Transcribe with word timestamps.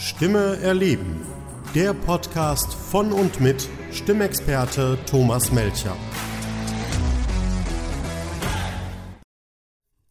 Stimme 0.00 0.60
erleben. 0.62 1.26
Der 1.74 1.92
Podcast 1.92 2.72
von 2.72 3.12
und 3.12 3.40
mit 3.40 3.68
Stimmexperte 3.90 4.96
Thomas 5.06 5.50
Melcher. 5.50 5.96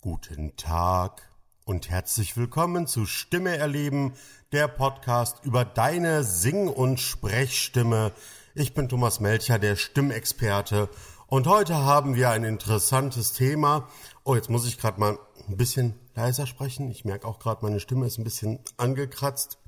Guten 0.01 0.57
Tag 0.57 1.31
und 1.63 1.89
herzlich 1.89 2.35
willkommen 2.35 2.85
zu 2.85 3.05
Stimme 3.05 3.55
erleben, 3.55 4.11
der 4.51 4.67
Podcast 4.67 5.37
über 5.45 5.63
deine 5.63 6.25
Sing- 6.25 6.67
und 6.67 6.99
Sprechstimme. 6.99 8.11
Ich 8.55 8.73
bin 8.73 8.89
Thomas 8.89 9.21
Melcher, 9.21 9.57
der 9.57 9.77
Stimmexperte 9.77 10.89
und 11.27 11.47
heute 11.47 11.77
haben 11.77 12.13
wir 12.15 12.29
ein 12.31 12.43
interessantes 12.43 13.31
Thema. 13.31 13.87
Oh, 14.25 14.35
jetzt 14.35 14.49
muss 14.49 14.67
ich 14.67 14.79
gerade 14.79 14.99
mal 14.99 15.17
ein 15.47 15.55
bisschen 15.55 15.95
leiser 16.13 16.45
sprechen. 16.45 16.91
Ich 16.91 17.05
merke 17.05 17.25
auch 17.25 17.39
gerade, 17.39 17.63
meine 17.63 17.79
Stimme 17.79 18.05
ist 18.05 18.17
ein 18.17 18.25
bisschen 18.25 18.59
angekratzt. 18.75 19.59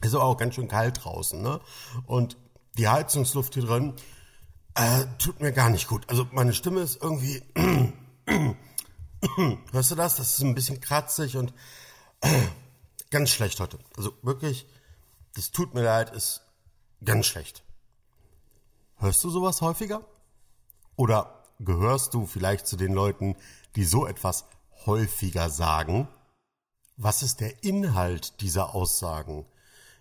Ist 0.00 0.14
auch 0.14 0.36
ganz 0.36 0.54
schön 0.54 0.68
kalt 0.68 1.04
draußen, 1.04 1.42
ne? 1.42 1.60
Und 2.06 2.36
die 2.76 2.88
Heizungsluft 2.88 3.54
hier 3.54 3.64
drin 3.64 3.94
äh, 4.74 5.06
tut 5.18 5.40
mir 5.40 5.52
gar 5.52 5.70
nicht 5.70 5.88
gut. 5.88 6.08
Also 6.08 6.26
meine 6.32 6.54
Stimme 6.54 6.80
ist 6.80 7.02
irgendwie. 7.02 7.42
Hörst 9.72 9.90
du 9.90 9.94
das? 9.96 10.16
Das 10.16 10.34
ist 10.34 10.42
ein 10.42 10.54
bisschen 10.54 10.80
kratzig 10.80 11.36
und 11.36 11.52
äh, 12.20 12.42
ganz 13.10 13.30
schlecht 13.30 13.58
heute. 13.58 13.78
Also 13.96 14.12
wirklich, 14.22 14.66
das 15.34 15.50
tut 15.50 15.74
mir 15.74 15.82
leid, 15.82 16.14
ist 16.14 16.42
ganz 17.04 17.26
schlecht. 17.26 17.64
Hörst 18.96 19.22
du 19.24 19.30
sowas 19.30 19.60
häufiger? 19.60 20.06
Oder 20.94 21.44
gehörst 21.58 22.14
du 22.14 22.26
vielleicht 22.26 22.66
zu 22.66 22.76
den 22.76 22.92
Leuten, 22.92 23.36
die 23.76 23.84
so 23.84 24.06
etwas 24.06 24.44
häufiger 24.86 25.50
sagen? 25.50 26.08
Was 26.96 27.22
ist 27.22 27.40
der 27.40 27.62
Inhalt 27.62 28.40
dieser 28.40 28.74
Aussagen? 28.74 29.46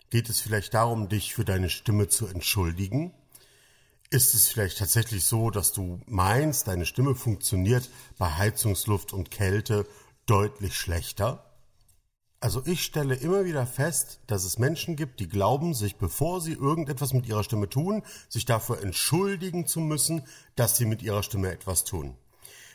Geht 0.10 0.30
es 0.30 0.40
vielleicht 0.40 0.74
darum, 0.74 1.10
dich 1.10 1.34
für 1.34 1.44
deine 1.44 1.70
Stimme 1.70 2.08
zu 2.08 2.28
entschuldigen? 2.28 3.14
Ist 4.10 4.36
es 4.36 4.48
vielleicht 4.48 4.78
tatsächlich 4.78 5.26
so, 5.26 5.50
dass 5.50 5.74
du 5.74 6.00
meinst, 6.06 6.68
deine 6.68 6.86
Stimme 6.86 7.14
funktioniert 7.14 7.90
bei 8.18 8.30
Heizungsluft 8.30 9.12
und 9.12 9.32
Kälte 9.32 9.86
deutlich 10.26 10.78
schlechter? 10.78 11.44
Also 12.40 12.62
ich 12.66 12.84
stelle 12.84 13.16
immer 13.16 13.44
wieder 13.44 13.68
fest, 13.68 14.22
dass 14.28 14.46
es 14.46 14.60
Menschen 14.60 14.96
gibt, 14.96 15.20
die 15.20 15.28
glauben, 15.28 15.74
sich 15.74 15.98
bevor 15.98 16.40
sie 16.40 16.54
irgendetwas 16.54 17.12
mit 17.12 17.28
ihrer 17.28 17.44
Stimme 17.44 17.68
tun, 17.68 18.04
sich 18.30 18.46
dafür 18.46 18.82
entschuldigen 18.82 19.68
zu 19.68 19.82
müssen, 19.82 20.22
dass 20.56 20.78
sie 20.78 20.86
mit 20.86 21.02
ihrer 21.02 21.24
Stimme 21.24 21.52
etwas 21.52 21.84
tun. 21.84 22.16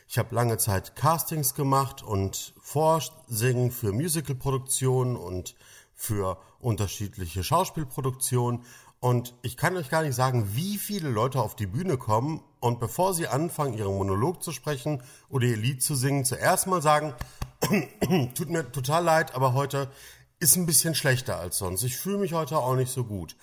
Ich 0.07 0.19
habe 0.19 0.35
lange 0.35 0.57
Zeit 0.57 0.95
Castings 0.95 1.55
gemacht 1.55 2.03
und 2.03 2.53
Vorsingen 2.61 3.71
für 3.71 3.91
Musicalproduktionen 3.91 5.15
und 5.15 5.55
für 5.95 6.37
unterschiedliche 6.59 7.43
Schauspielproduktionen. 7.43 8.63
Und 8.99 9.35
ich 9.41 9.57
kann 9.57 9.75
euch 9.75 9.89
gar 9.89 10.03
nicht 10.03 10.15
sagen, 10.15 10.55
wie 10.55 10.77
viele 10.77 11.09
Leute 11.09 11.41
auf 11.41 11.55
die 11.55 11.67
Bühne 11.67 11.97
kommen 11.97 12.41
und 12.61 12.79
bevor 12.79 13.13
sie 13.13 13.27
anfangen, 13.27 13.73
ihren 13.73 13.97
Monolog 13.97 14.41
zu 14.41 14.53
sprechen 14.53 15.03
oder 15.27 15.45
ihr 15.45 15.57
Lied 15.57 15.83
zu 15.83 15.95
singen, 15.95 16.23
zuerst 16.23 16.67
mal 16.67 16.81
sagen, 16.81 17.13
tut 18.35 18.49
mir 18.49 18.71
total 18.71 19.03
leid, 19.03 19.35
aber 19.35 19.53
heute 19.53 19.91
ist 20.39 20.55
ein 20.55 20.65
bisschen 20.65 20.95
schlechter 20.95 21.37
als 21.37 21.57
sonst. 21.57 21.83
Ich 21.83 21.97
fühle 21.97 22.17
mich 22.17 22.33
heute 22.33 22.57
auch 22.57 22.75
nicht 22.75 22.91
so 22.91 23.03
gut. 23.03 23.35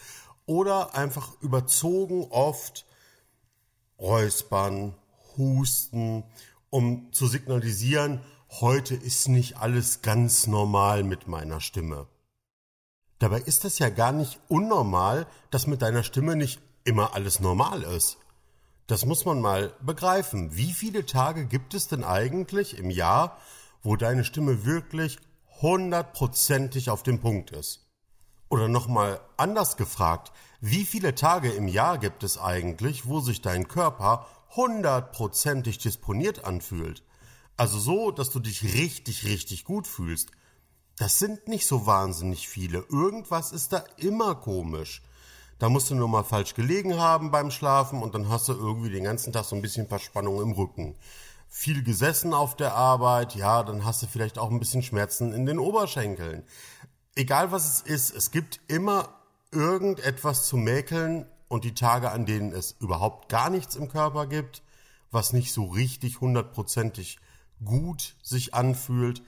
Oder 0.47 0.95
einfach 0.95 1.33
überzogen 1.41 2.27
oft 2.31 2.87
räuspern, 3.98 4.95
husten, 5.37 6.25
um 6.71 7.12
zu 7.12 7.27
signalisieren, 7.27 8.21
heute 8.61 8.95
ist 8.95 9.28
nicht 9.28 9.59
alles 9.59 10.03
ganz 10.03 10.47
normal 10.47 11.05
mit 11.05 11.28
meiner 11.28 11.61
Stimme. 11.61 12.06
Dabei 13.21 13.41
ist 13.41 13.67
es 13.67 13.79
ja 13.79 13.91
gar 13.91 14.13
nicht 14.13 14.41
unnormal, 14.49 15.27
dass 15.51 15.67
mit 15.67 15.83
deiner 15.83 16.03
Stimme 16.03 16.37
nicht 16.37 16.59
immer 16.85 17.15
alles 17.15 17.39
normal 17.39 17.83
ist. 17.83 18.17
Das 18.87 19.05
muss 19.05 19.27
man 19.27 19.43
mal 19.43 19.75
begreifen. 19.83 20.56
Wie 20.56 20.72
viele 20.72 21.05
Tage 21.05 21.44
gibt 21.44 21.75
es 21.75 21.87
denn 21.87 22.03
eigentlich 22.03 22.78
im 22.78 22.91
Jahr, 22.91 23.39
wo 23.83 23.97
deine 23.97 24.25
Stimme 24.25 24.65
wirklich 24.65 25.19
hundertprozentig 25.61 26.89
auf 26.89 27.03
dem 27.03 27.21
Punkt 27.21 27.50
ist? 27.50 27.87
Oder 28.49 28.69
nochmal 28.69 29.21
anders 29.37 29.77
gefragt, 29.77 30.33
wie 30.62 30.87
viele 30.87 31.15
Tage 31.15 31.53
im 31.53 31.69
Jahr 31.69 31.99
gibt 31.99 32.25
es 32.25 32.39
eigentlich, 32.39 33.06
wo 33.06 33.21
sich 33.21 33.43
dein 33.43 33.69
Körper 33.69 34.27
hundertprozentig 34.56 35.77
disponiert 35.77 36.47
anfühlt? 36.47 37.05
Also 37.59 37.78
so, 37.78 38.12
dass 38.12 38.31
du 38.31 38.41
dich 38.41 38.65
richtig, 38.65 39.27
richtig 39.27 39.65
gut 39.65 39.87
fühlst. 39.87 40.31
Das 41.00 41.19
sind 41.19 41.49
nicht 41.49 41.66
so 41.66 41.87
wahnsinnig 41.87 42.47
viele. 42.47 42.84
Irgendwas 42.91 43.53
ist 43.53 43.72
da 43.72 43.83
immer 43.97 44.34
komisch. 44.34 45.00
Da 45.59 45.71
musst 45.71 45.88
du 45.88 45.94
nur 45.94 46.09
mal 46.09 46.25
falsch 46.25 46.53
gelegen 46.53 46.99
haben 46.99 47.31
beim 47.31 47.50
Schlafen 47.50 48.03
und 48.03 48.15
dann 48.15 48.28
hast 48.28 48.49
du 48.49 48.53
irgendwie 48.53 48.91
den 48.91 49.05
ganzen 49.05 49.33
Tag 49.33 49.47
so 49.47 49.56
ein 49.56 49.62
bisschen 49.62 49.88
Verspannung 49.88 50.43
im 50.43 50.53
Rücken. 50.53 50.97
Viel 51.49 51.83
gesessen 51.83 52.34
auf 52.34 52.55
der 52.55 52.75
Arbeit, 52.75 53.34
ja, 53.34 53.62
dann 53.62 53.87
hast 53.87 54.03
du 54.03 54.09
vielleicht 54.09 54.37
auch 54.37 54.50
ein 54.50 54.59
bisschen 54.59 54.83
Schmerzen 54.83 55.33
in 55.33 55.47
den 55.47 55.59
Oberschenkeln. 55.59 56.43
Egal 57.15 57.50
was 57.50 57.65
es 57.65 57.81
ist, 57.81 58.15
es 58.15 58.31
gibt 58.31 58.61
immer 58.69 59.09
irgendetwas 59.53 60.44
zu 60.44 60.59
mäkeln 60.59 61.25
und 61.49 61.65
die 61.65 61.75
Tage, 61.75 62.11
an 62.11 62.27
denen 62.27 62.53
es 62.53 62.72
überhaupt 62.78 63.31
gar 63.31 63.49
nichts 63.49 63.75
im 63.75 63.88
Körper 63.88 64.27
gibt, 64.27 64.62
was 65.11 65.32
nicht 65.32 65.55
so 65.55 65.65
richtig 65.65 66.21
hundertprozentig 66.21 67.19
gut 67.65 68.17
sich 68.22 68.53
anfühlt, 68.53 69.22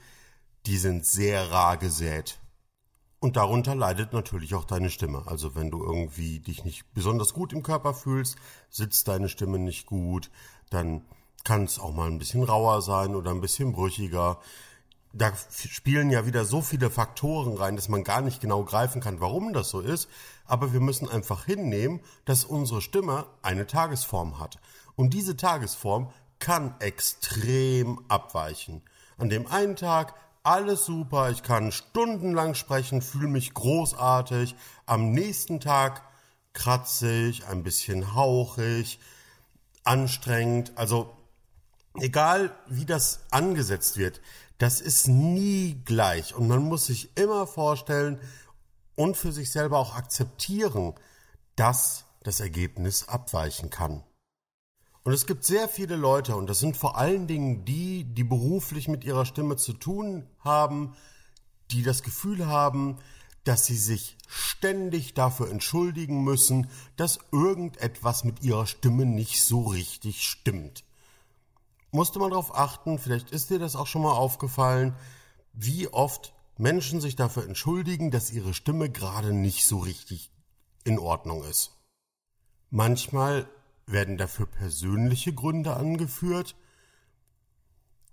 die 0.65 0.77
sind 0.77 1.05
sehr 1.05 1.51
rar 1.51 1.77
gesät. 1.77 2.39
Und 3.19 3.37
darunter 3.37 3.73
leidet 3.73 4.11
natürlich 4.11 4.53
auch 4.53 4.65
deine 4.65 4.89
Stimme. 4.89 5.23
Also 5.27 5.55
wenn 5.55 5.71
du 5.71 5.81
irgendwie 5.81 6.39
dich 6.39 6.65
nicht 6.65 6.93
besonders 6.93 7.33
gut 7.33 7.53
im 7.53 7.63
Körper 7.63 7.93
fühlst, 7.93 8.35
sitzt 8.69 9.07
deine 9.07 9.29
Stimme 9.29 9.59
nicht 9.59 9.85
gut, 9.85 10.29
dann 10.69 11.05
kann 11.45 11.63
es 11.63 11.79
auch 11.79 11.93
mal 11.93 12.07
ein 12.07 12.19
bisschen 12.19 12.43
rauer 12.43 12.81
sein 12.81 13.15
oder 13.15 13.31
ein 13.31 13.39
bisschen 13.39 13.71
brüchiger. 13.71 14.39
Da 15.13 15.31
spielen 15.55 16.09
ja 16.09 16.25
wieder 16.25 16.43
so 16.43 16.61
viele 16.61 16.89
Faktoren 16.89 17.55
rein, 17.55 17.75
dass 17.75 17.87
man 17.87 18.03
gar 18.03 18.21
nicht 18.21 18.41
genau 18.41 18.63
greifen 18.63 18.99
kann, 19.01 19.21
warum 19.21 19.53
das 19.53 19.69
so 19.69 19.79
ist. 19.79 20.09
Aber 20.45 20.73
wir 20.73 20.79
müssen 20.79 21.07
einfach 21.07 21.45
hinnehmen, 21.45 22.01
dass 22.25 22.43
unsere 22.43 22.81
Stimme 22.81 23.27
eine 23.41 23.67
Tagesform 23.67 24.39
hat. 24.39 24.59
Und 24.95 25.13
diese 25.13 25.37
Tagesform 25.37 26.09
kann 26.39 26.75
extrem 26.79 28.01
abweichen. 28.09 28.81
An 29.17 29.29
dem 29.29 29.47
einen 29.47 29.75
Tag 29.75 30.13
alles 30.43 30.85
super, 30.85 31.31
ich 31.31 31.41
kann 31.41 31.71
stundenlang 31.71 32.53
sprechen, 32.53 33.01
fühle 33.01 33.29
mich 33.29 33.53
großartig. 33.53 34.55
Am 34.85 35.11
nächsten 35.11 35.59
Tag 35.59 36.03
kratzig, 36.51 37.47
ein 37.47 37.63
bisschen 37.63 38.13
hauchig, 38.13 38.99
anstrengend. 39.83 40.73
Also 40.75 41.15
egal 41.95 42.55
wie 42.67 42.85
das 42.85 43.21
angesetzt 43.31 43.97
wird, 43.97 44.21
das 44.57 44.81
ist 44.81 45.07
nie 45.07 45.81
gleich. 45.85 46.35
Und 46.35 46.47
man 46.47 46.63
muss 46.63 46.87
sich 46.87 47.17
immer 47.17 47.47
vorstellen 47.47 48.19
und 48.95 49.17
für 49.17 49.31
sich 49.31 49.49
selber 49.49 49.79
auch 49.79 49.95
akzeptieren, 49.95 50.93
dass 51.55 52.05
das 52.23 52.39
Ergebnis 52.39 53.07
abweichen 53.07 53.69
kann. 53.69 54.03
Und 55.03 55.11
es 55.11 55.25
gibt 55.25 55.43
sehr 55.43 55.67
viele 55.67 55.97
Leute, 55.97 56.35
und 56.35 56.49
das 56.49 56.59
sind 56.59 56.77
vor 56.77 56.97
allen 56.97 57.27
Dingen 57.27 57.65
die, 57.65 58.05
die 58.05 58.23
beruflich 58.23 58.87
mit 58.87 59.03
ihrer 59.03 59.25
Stimme 59.25 59.57
zu 59.57 59.73
tun 59.73 60.25
haben, 60.39 60.95
die 61.71 61.83
das 61.83 62.03
Gefühl 62.03 62.47
haben, 62.47 62.97
dass 63.43 63.65
sie 63.65 63.75
sich 63.75 64.17
ständig 64.27 65.13
dafür 65.13 65.49
entschuldigen 65.49 66.23
müssen, 66.23 66.69
dass 66.95 67.19
irgendetwas 67.31 68.23
mit 68.23 68.41
ihrer 68.43 68.65
Stimme 68.65 69.05
nicht 69.05 69.43
so 69.43 69.63
richtig 69.63 70.23
stimmt. 70.23 70.85
Musste 71.91 72.19
man 72.19 72.29
darauf 72.31 72.55
achten, 72.55 72.97
vielleicht 72.97 73.31
ist 73.31 73.49
dir 73.49 73.59
das 73.59 73.75
auch 73.75 73.87
schon 73.87 74.03
mal 74.03 74.13
aufgefallen, 74.13 74.95
wie 75.51 75.89
oft 75.89 76.33
Menschen 76.57 77.01
sich 77.01 77.15
dafür 77.15 77.43
entschuldigen, 77.43 78.09
dass 78.09 78.31
ihre 78.31 78.53
Stimme 78.53 78.89
gerade 78.89 79.33
nicht 79.33 79.67
so 79.67 79.79
richtig 79.79 80.31
in 80.85 80.97
Ordnung 80.97 81.43
ist. 81.43 81.77
Manchmal 82.69 83.47
werden 83.85 84.17
dafür 84.17 84.45
persönliche 84.45 85.33
Gründe 85.33 85.75
angeführt? 85.75 86.55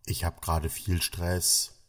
Ich 0.07 0.25
habe 0.25 0.41
gerade 0.41 0.69
viel 0.69 1.03
Stress. 1.03 1.83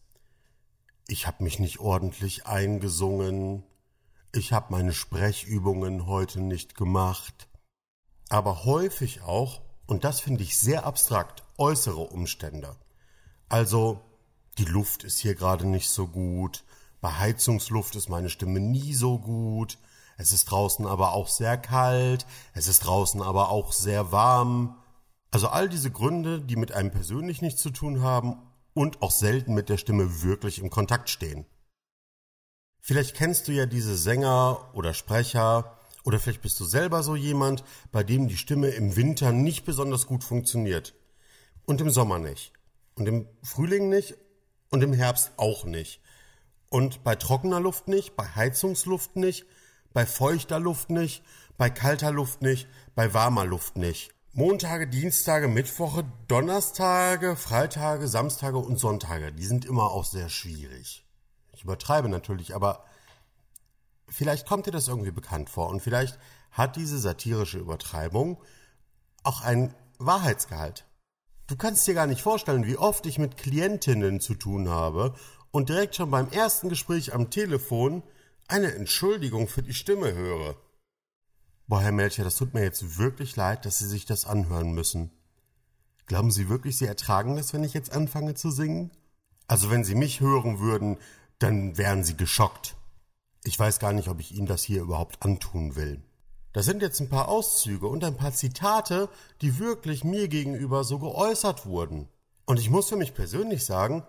Ich 1.07 1.27
habe 1.27 1.43
mich 1.43 1.59
nicht 1.59 1.79
ordentlich 1.79 2.45
eingesungen. 2.45 3.63
Ich 4.33 4.53
habe 4.53 4.67
meine 4.69 4.93
Sprechübungen 4.93 6.05
heute 6.05 6.41
nicht 6.41 6.75
gemacht. 6.75 7.47
Aber 8.29 8.63
häufig 8.63 9.21
auch, 9.21 9.61
und 9.87 10.03
das 10.03 10.21
finde 10.21 10.43
ich 10.43 10.57
sehr 10.57 10.85
abstrakt, 10.85 11.43
äußere 11.57 11.99
Umstände. 11.99 12.77
Also, 13.49 14.01
die 14.57 14.65
Luft 14.65 15.03
ist 15.03 15.19
hier 15.19 15.35
gerade 15.35 15.67
nicht 15.67 15.89
so 15.89 16.07
gut, 16.07 16.63
bei 17.01 17.11
Heizungsluft 17.11 17.95
ist 17.95 18.09
meine 18.09 18.29
Stimme 18.29 18.59
nie 18.59 18.93
so 18.93 19.17
gut, 19.17 19.79
es 20.21 20.31
ist 20.31 20.51
draußen 20.51 20.85
aber 20.85 21.13
auch 21.13 21.27
sehr 21.27 21.57
kalt, 21.57 22.27
es 22.53 22.67
ist 22.67 22.85
draußen 22.85 23.23
aber 23.23 23.49
auch 23.49 23.73
sehr 23.73 24.11
warm. 24.11 24.77
Also 25.31 25.47
all 25.47 25.67
diese 25.67 25.89
Gründe, 25.89 26.39
die 26.39 26.55
mit 26.55 26.71
einem 26.73 26.91
persönlich 26.91 27.41
nichts 27.41 27.61
zu 27.61 27.71
tun 27.71 28.03
haben 28.03 28.37
und 28.75 29.01
auch 29.01 29.09
selten 29.09 29.55
mit 29.55 29.67
der 29.67 29.77
Stimme 29.77 30.21
wirklich 30.21 30.59
im 30.59 30.69
Kontakt 30.69 31.09
stehen. 31.09 31.45
Vielleicht 32.81 33.15
kennst 33.15 33.47
du 33.47 33.51
ja 33.51 33.65
diese 33.65 33.97
Sänger 33.97 34.69
oder 34.73 34.93
Sprecher 34.93 35.75
oder 36.03 36.19
vielleicht 36.19 36.43
bist 36.43 36.59
du 36.59 36.65
selber 36.65 37.01
so 37.01 37.15
jemand, 37.15 37.63
bei 37.91 38.03
dem 38.03 38.27
die 38.27 38.37
Stimme 38.37 38.69
im 38.69 38.95
Winter 38.95 39.31
nicht 39.31 39.65
besonders 39.65 40.05
gut 40.05 40.23
funktioniert. 40.23 40.93
Und 41.65 41.81
im 41.81 41.89
Sommer 41.89 42.19
nicht. 42.19 42.53
Und 42.93 43.07
im 43.07 43.27
Frühling 43.41 43.89
nicht. 43.89 44.17
Und 44.69 44.83
im 44.83 44.93
Herbst 44.93 45.31
auch 45.37 45.65
nicht. 45.65 45.99
Und 46.69 47.03
bei 47.03 47.15
trockener 47.15 47.59
Luft 47.59 47.87
nicht, 47.87 48.15
bei 48.15 48.25
Heizungsluft 48.25 49.15
nicht, 49.15 49.45
bei 49.93 50.05
feuchter 50.05 50.59
Luft 50.59 50.89
nicht, 50.89 51.23
bei 51.57 51.69
kalter 51.69 52.11
Luft 52.11 52.41
nicht, 52.41 52.67
bei 52.95 53.13
warmer 53.13 53.45
Luft 53.45 53.77
nicht. 53.77 54.11
Montage, 54.33 54.87
Dienstage, 54.87 55.47
Mittwoche, 55.47 56.05
Donnerstage, 56.27 57.35
Freitage, 57.35 58.07
Samstage 58.07 58.57
und 58.57 58.79
Sonntage, 58.79 59.33
die 59.33 59.45
sind 59.45 59.65
immer 59.65 59.91
auch 59.91 60.05
sehr 60.05 60.29
schwierig. 60.29 61.05
Ich 61.51 61.63
übertreibe 61.63 62.07
natürlich, 62.07 62.55
aber 62.55 62.85
vielleicht 64.07 64.47
kommt 64.47 64.67
dir 64.67 64.71
das 64.71 64.87
irgendwie 64.87 65.11
bekannt 65.11 65.49
vor 65.49 65.69
und 65.69 65.81
vielleicht 65.81 66.17
hat 66.51 66.77
diese 66.77 66.97
satirische 66.97 67.59
Übertreibung 67.59 68.41
auch 69.23 69.41
einen 69.41 69.73
Wahrheitsgehalt. 69.99 70.85
Du 71.47 71.57
kannst 71.57 71.85
dir 71.85 71.93
gar 71.93 72.07
nicht 72.07 72.21
vorstellen, 72.21 72.65
wie 72.65 72.77
oft 72.77 73.05
ich 73.05 73.19
mit 73.19 73.35
Klientinnen 73.35 74.21
zu 74.21 74.35
tun 74.35 74.69
habe 74.69 75.13
und 75.51 75.67
direkt 75.67 75.95
schon 75.95 76.09
beim 76.09 76.29
ersten 76.29 76.69
Gespräch 76.69 77.13
am 77.13 77.29
Telefon 77.29 78.03
eine 78.51 78.73
Entschuldigung 78.73 79.47
für 79.47 79.63
die 79.63 79.73
Stimme 79.73 80.13
höre. 80.13 80.57
Boah, 81.67 81.81
Herr 81.81 81.93
Melcher, 81.93 82.25
das 82.25 82.35
tut 82.35 82.53
mir 82.53 82.63
jetzt 82.63 82.97
wirklich 82.97 83.37
leid, 83.37 83.65
dass 83.65 83.79
Sie 83.79 83.87
sich 83.87 84.05
das 84.05 84.25
anhören 84.25 84.73
müssen. 84.73 85.09
Glauben 86.05 86.31
Sie 86.31 86.49
wirklich, 86.49 86.77
Sie 86.77 86.85
ertragen 86.85 87.37
das, 87.37 87.53
wenn 87.53 87.63
ich 87.63 87.73
jetzt 87.73 87.93
anfange 87.93 88.33
zu 88.35 88.51
singen? 88.51 88.91
Also 89.47 89.69
wenn 89.69 89.85
Sie 89.85 89.95
mich 89.95 90.19
hören 90.19 90.59
würden, 90.59 90.97
dann 91.39 91.77
wären 91.77 92.03
Sie 92.03 92.17
geschockt. 92.17 92.75
Ich 93.45 93.57
weiß 93.57 93.79
gar 93.79 93.93
nicht, 93.93 94.09
ob 94.09 94.19
ich 94.19 94.33
Ihnen 94.35 94.47
das 94.47 94.63
hier 94.63 94.81
überhaupt 94.81 95.23
antun 95.23 95.77
will. 95.77 96.03
Das 96.51 96.65
sind 96.65 96.81
jetzt 96.81 96.99
ein 96.99 97.09
paar 97.09 97.29
Auszüge 97.29 97.87
und 97.87 98.03
ein 98.03 98.17
paar 98.17 98.33
Zitate, 98.33 99.07
die 99.39 99.59
wirklich 99.59 100.03
mir 100.03 100.27
gegenüber 100.27 100.83
so 100.83 100.99
geäußert 100.99 101.65
wurden. 101.65 102.09
Und 102.45 102.59
ich 102.59 102.69
muss 102.69 102.89
für 102.89 102.97
mich 102.97 103.13
persönlich 103.13 103.63
sagen, 103.63 104.03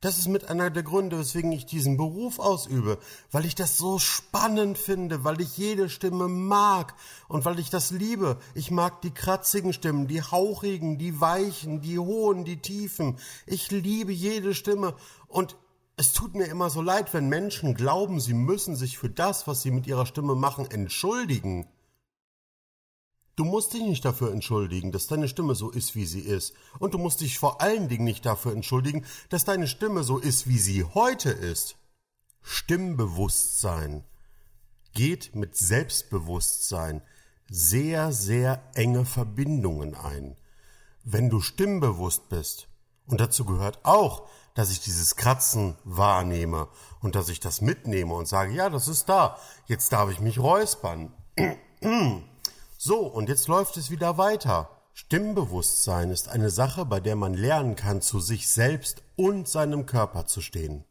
das 0.00 0.18
ist 0.18 0.28
mit 0.28 0.48
einer 0.48 0.70
der 0.70 0.84
Gründe, 0.84 1.18
weswegen 1.18 1.50
ich 1.50 1.66
diesen 1.66 1.96
Beruf 1.96 2.38
ausübe, 2.38 2.98
weil 3.32 3.44
ich 3.44 3.54
das 3.54 3.76
so 3.76 3.98
spannend 3.98 4.78
finde, 4.78 5.24
weil 5.24 5.40
ich 5.40 5.58
jede 5.58 5.88
Stimme 5.88 6.28
mag 6.28 6.94
und 7.26 7.44
weil 7.44 7.58
ich 7.58 7.68
das 7.68 7.90
liebe. 7.90 8.38
Ich 8.54 8.70
mag 8.70 9.00
die 9.02 9.10
kratzigen 9.10 9.72
Stimmen, 9.72 10.06
die 10.06 10.22
hauchigen, 10.22 10.98
die 10.98 11.20
weichen, 11.20 11.80
die 11.80 11.98
hohen, 11.98 12.44
die 12.44 12.60
tiefen. 12.60 13.18
Ich 13.46 13.70
liebe 13.70 14.12
jede 14.12 14.54
Stimme 14.54 14.94
und 15.26 15.56
es 15.96 16.12
tut 16.12 16.36
mir 16.36 16.46
immer 16.46 16.70
so 16.70 16.80
leid, 16.80 17.12
wenn 17.12 17.28
Menschen 17.28 17.74
glauben, 17.74 18.20
sie 18.20 18.34
müssen 18.34 18.76
sich 18.76 18.98
für 18.98 19.10
das, 19.10 19.48
was 19.48 19.62
sie 19.62 19.72
mit 19.72 19.88
ihrer 19.88 20.06
Stimme 20.06 20.36
machen, 20.36 20.70
entschuldigen. 20.70 21.66
Du 23.38 23.44
musst 23.44 23.72
dich 23.72 23.82
nicht 23.82 24.04
dafür 24.04 24.32
entschuldigen, 24.32 24.90
dass 24.90 25.06
deine 25.06 25.28
Stimme 25.28 25.54
so 25.54 25.70
ist, 25.70 25.94
wie 25.94 26.06
sie 26.06 26.22
ist. 26.22 26.54
Und 26.80 26.94
du 26.94 26.98
musst 26.98 27.20
dich 27.20 27.38
vor 27.38 27.60
allen 27.60 27.88
Dingen 27.88 28.02
nicht 28.02 28.26
dafür 28.26 28.50
entschuldigen, 28.50 29.04
dass 29.28 29.44
deine 29.44 29.68
Stimme 29.68 30.02
so 30.02 30.18
ist, 30.18 30.48
wie 30.48 30.58
sie 30.58 30.82
heute 30.82 31.30
ist. 31.30 31.76
Stimmbewusstsein 32.42 34.02
geht 34.92 35.36
mit 35.36 35.56
Selbstbewusstsein 35.56 37.00
sehr, 37.48 38.10
sehr 38.10 38.60
enge 38.74 39.04
Verbindungen 39.04 39.94
ein. 39.94 40.36
Wenn 41.04 41.30
du 41.30 41.40
stimmbewusst 41.40 42.28
bist, 42.28 42.66
und 43.06 43.20
dazu 43.20 43.44
gehört 43.44 43.84
auch, 43.84 44.28
dass 44.54 44.72
ich 44.72 44.80
dieses 44.80 45.14
Kratzen 45.14 45.76
wahrnehme 45.84 46.66
und 47.02 47.14
dass 47.14 47.28
ich 47.28 47.38
das 47.38 47.60
mitnehme 47.60 48.14
und 48.14 48.26
sage, 48.26 48.52
ja, 48.52 48.68
das 48.68 48.88
ist 48.88 49.08
da, 49.08 49.38
jetzt 49.66 49.92
darf 49.92 50.10
ich 50.10 50.18
mich 50.18 50.40
räuspern. 50.40 51.12
So, 52.80 53.00
und 53.00 53.28
jetzt 53.28 53.48
läuft 53.48 53.76
es 53.76 53.90
wieder 53.90 54.18
weiter. 54.18 54.70
Stimmbewusstsein 54.94 56.10
ist 56.12 56.28
eine 56.28 56.48
Sache, 56.48 56.84
bei 56.84 57.00
der 57.00 57.16
man 57.16 57.34
lernen 57.34 57.74
kann, 57.74 58.00
zu 58.02 58.20
sich 58.20 58.46
selbst 58.46 59.02
und 59.16 59.48
seinem 59.48 59.84
Körper 59.84 60.26
zu 60.26 60.40
stehen. 60.40 60.84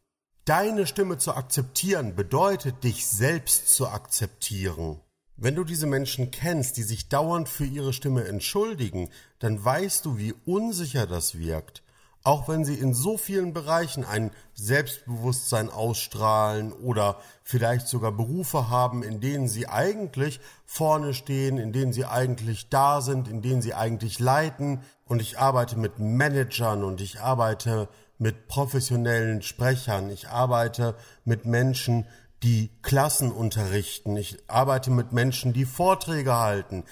Deine 0.44 0.86
Stimme 0.86 1.16
zu 1.16 1.32
akzeptieren 1.32 2.14
bedeutet, 2.14 2.84
dich 2.84 3.06
selbst 3.06 3.74
zu 3.74 3.88
akzeptieren. 3.88 5.00
Wenn 5.38 5.54
du 5.54 5.64
diese 5.64 5.86
Menschen 5.86 6.30
kennst, 6.30 6.76
die 6.76 6.82
sich 6.82 7.08
dauernd 7.08 7.48
für 7.48 7.64
ihre 7.64 7.94
Stimme 7.94 8.24
entschuldigen, 8.24 9.08
dann 9.38 9.64
weißt 9.64 10.04
du, 10.04 10.18
wie 10.18 10.34
unsicher 10.44 11.06
das 11.06 11.38
wirkt 11.38 11.82
auch 12.24 12.48
wenn 12.48 12.64
sie 12.64 12.74
in 12.74 12.94
so 12.94 13.16
vielen 13.16 13.52
Bereichen 13.52 14.04
ein 14.04 14.30
Selbstbewusstsein 14.54 15.70
ausstrahlen 15.70 16.72
oder 16.72 17.16
vielleicht 17.42 17.88
sogar 17.88 18.12
Berufe 18.12 18.68
haben, 18.68 19.02
in 19.02 19.20
denen 19.20 19.48
sie 19.48 19.68
eigentlich 19.68 20.40
vorne 20.66 21.14
stehen, 21.14 21.58
in 21.58 21.72
denen 21.72 21.92
sie 21.92 22.04
eigentlich 22.04 22.68
da 22.68 23.00
sind, 23.00 23.28
in 23.28 23.40
denen 23.40 23.62
sie 23.62 23.74
eigentlich 23.74 24.18
leiten. 24.18 24.82
Und 25.06 25.22
ich 25.22 25.38
arbeite 25.38 25.78
mit 25.78 25.98
Managern 25.98 26.84
und 26.84 27.00
ich 27.00 27.20
arbeite 27.20 27.88
mit 28.18 28.48
professionellen 28.48 29.42
Sprechern, 29.42 30.10
ich 30.10 30.28
arbeite 30.28 30.96
mit 31.24 31.46
Menschen, 31.46 32.04
die 32.42 32.70
Klassen 32.82 33.32
unterrichten, 33.32 34.16
ich 34.16 34.38
arbeite 34.48 34.90
mit 34.90 35.12
Menschen, 35.12 35.52
die 35.52 35.64
Vorträge 35.64 36.36
halten. 36.36 36.84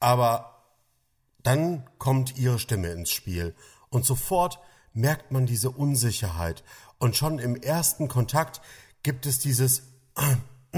Aber 0.00 0.64
dann 1.42 1.88
kommt 1.98 2.36
ihre 2.36 2.58
Stimme 2.58 2.88
ins 2.88 3.10
Spiel 3.10 3.54
und 3.90 4.04
sofort 4.04 4.58
merkt 4.94 5.32
man 5.32 5.46
diese 5.46 5.70
Unsicherheit. 5.70 6.62
Und 6.98 7.16
schon 7.16 7.38
im 7.38 7.56
ersten 7.56 8.08
Kontakt 8.08 8.60
gibt 9.02 9.26
es 9.26 9.38
dieses, 9.38 9.82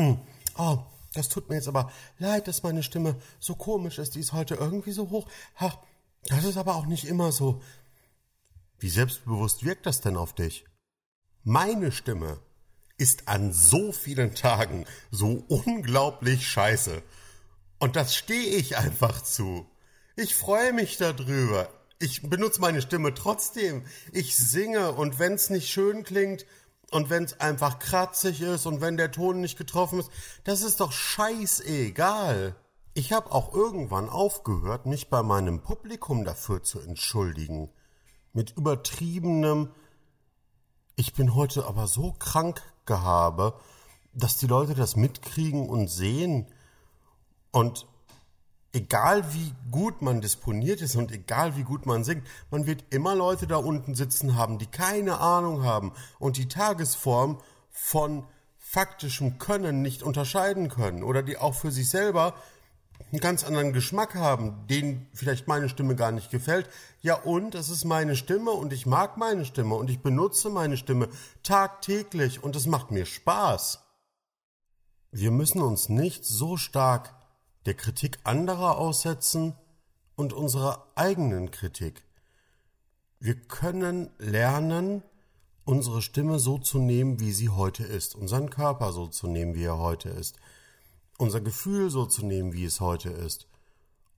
oh, 0.57 0.79
das 1.15 1.29
tut 1.29 1.49
mir 1.49 1.57
jetzt 1.57 1.69
aber 1.69 1.91
leid, 2.19 2.49
dass 2.49 2.63
meine 2.63 2.83
Stimme 2.83 3.17
so 3.39 3.55
komisch 3.55 3.99
ist, 3.99 4.15
die 4.15 4.21
ist 4.21 4.33
heute 4.33 4.55
irgendwie 4.55 4.93
so 4.93 5.11
hoch. 5.11 5.29
Ach, 5.57 5.77
das 6.27 6.45
ist 6.45 6.57
aber 6.57 6.75
auch 6.75 6.87
nicht 6.87 7.05
immer 7.05 7.33
so. 7.33 7.63
Wie 8.79 8.89
selbstbewusst 8.89 9.65
wirkt 9.65 9.87
das 9.87 10.01
denn 10.01 10.17
auf 10.17 10.35
dich? 10.35 10.65
Meine 11.43 11.93
Stimme 11.93 12.39
ist 12.97 13.29
an 13.29 13.53
so 13.53 13.93
vielen 13.93 14.35
Tagen 14.35 14.87
so 15.11 15.45
unglaublich 15.49 16.49
scheiße. 16.49 17.03
Und 17.79 17.97
das 17.97 18.15
stehe 18.15 18.57
ich 18.57 18.77
einfach 18.77 19.23
zu. 19.23 19.67
Ich 20.17 20.35
freue 20.35 20.73
mich 20.73 20.97
darüber 20.97 21.69
ich 22.05 22.21
benutze 22.21 22.61
meine 22.61 22.83
Stimme 22.83 23.15
trotzdem. 23.15 23.83
Ich 24.12 24.37
singe 24.37 24.93
und 24.93 25.19
wenn 25.19 25.33
es 25.33 25.49
nicht 25.49 25.71
schön 25.71 26.05
klingt 26.05 26.45
und 26.91 27.09
wenn 27.09 27.25
es 27.25 27.41
einfach 27.41 27.79
kratzig 27.79 28.43
ist 28.43 28.67
und 28.67 28.82
wenn 28.82 28.99
der 28.99 29.11
Ton 29.11 29.41
nicht 29.41 29.56
getroffen 29.56 30.01
ist, 30.01 30.11
das 30.44 30.61
ist 30.61 30.81
doch 30.81 30.93
scheißegal. 30.93 32.56
Ich 32.93 33.15
habe 33.15 33.32
auch 33.32 33.55
irgendwann 33.55 34.11
aufgehört, 34.11 34.84
mich 34.84 35.08
bei 35.08 35.23
meinem 35.23 35.63
Publikum 35.63 36.27
dafür 36.27 36.63
zu 36.63 36.79
entschuldigen. 36.79 37.70
Mit 38.34 38.55
übertriebenem 38.55 39.70
Ich 40.96 41.15
bin 41.15 41.34
heute 41.34 41.65
aber 41.65 41.87
so 41.87 42.13
krank 42.13 42.63
gehabe, 42.84 43.58
dass 44.13 44.37
die 44.37 44.46
Leute 44.46 44.75
das 44.75 44.94
mitkriegen 44.94 45.70
und 45.70 45.89
sehen. 45.89 46.49
Und 47.51 47.87
egal 48.75 49.33
wie 49.33 49.55
gut 49.71 50.03
man 50.03 50.21
disponiert 50.21 50.83
ist 50.83 50.97
und 50.97 51.13
egal 51.13 51.57
wie 51.57 51.63
gut 51.63 51.87
man 51.87 52.05
singt, 52.05 52.27
man 52.51 52.67
wird 52.67 52.85
immer 52.91 53.15
Leute 53.15 53.47
da 53.47 53.57
unten 53.57 53.95
sitzen 53.95 54.37
haben, 54.37 54.59
die 54.59 54.67
keine 54.67 55.21
Ahnung 55.21 55.63
haben 55.63 55.93
und 56.19 56.37
die 56.37 56.49
Tagesform 56.49 57.41
von 57.71 58.25
faktischem 58.59 59.39
Können 59.39 59.83
nicht 59.83 60.03
unterscheiden 60.03 60.69
können 60.69 61.05
oder 61.05 61.23
die 61.23 61.39
auch 61.39 61.55
für 61.55 61.71
sich 61.71 61.89
selber 61.89 62.35
einen 63.13 63.21
ganz 63.21 63.45
anderen 63.45 63.73
Geschmack 63.73 64.17
haben, 64.17 64.67
denen 64.69 65.09
vielleicht 65.15 65.47
meine 65.47 65.69
Stimme 65.69 65.95
gar 65.95 66.11
nicht 66.11 66.31
gefällt. 66.31 66.69
Ja, 67.01 67.15
und 67.15 67.55
es 67.55 67.69
ist 67.69 67.85
meine 67.85 68.17
Stimme 68.17 68.51
und 68.51 68.73
ich 68.73 68.87
mag 68.87 69.17
meine 69.17 69.45
Stimme 69.45 69.77
und 69.77 69.91
ich 69.91 70.01
benutze 70.01 70.51
meine 70.51 70.77
Stimme 70.77 71.09
tagtäglich 71.43 72.43
und 72.43 72.57
es 72.57 72.67
macht 72.67 72.91
mir 72.91 73.07
Spaß. 73.07 73.85
Wir 75.13 75.31
müssen 75.31 75.63
uns 75.63 75.89
nicht 75.89 76.25
so 76.25 76.57
stark 76.57 77.14
der 77.67 77.75
Kritik 77.75 78.19
anderer 78.25 78.79
aussetzen 78.79 79.55
und 80.17 80.33
unserer 80.33 80.87
eigenen 80.94 81.51
Kritik. 81.51 82.05
Wir 83.21 83.35
können 83.37 84.11
lernen, 84.19 85.03
unsere 85.65 86.03
Stimme 86.03 86.39
so 86.39 86.59
zu 86.59 86.79
nehmen, 86.79 87.21
wie 87.21 87.33
sie 87.33 87.49
heute 87.49 87.85
ist, 87.85 88.15
unseren 88.15 88.51
Körper 88.51 88.93
so 88.93 89.06
zu 89.06 89.27
nehmen, 89.27 89.55
wie 89.55 89.65
er 89.65 89.79
heute 89.79 90.11
ist, 90.11 90.37
unser 91.17 91.41
Gefühl 91.41 91.91
so 91.91 92.05
zu 92.06 92.27
nehmen, 92.27 92.53
wie 92.53 92.65
es 92.65 92.81
heute 92.81 93.09
ist. 93.09 93.49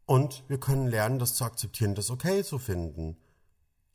Und 0.07 0.45
wir 0.49 0.59
können 0.59 0.87
lernen, 0.87 1.19
das 1.19 1.35
zu 1.35 1.45
akzeptieren, 1.45 1.95
das 1.95 2.11
okay 2.11 2.43
zu 2.43 2.59
finden. 2.59 3.17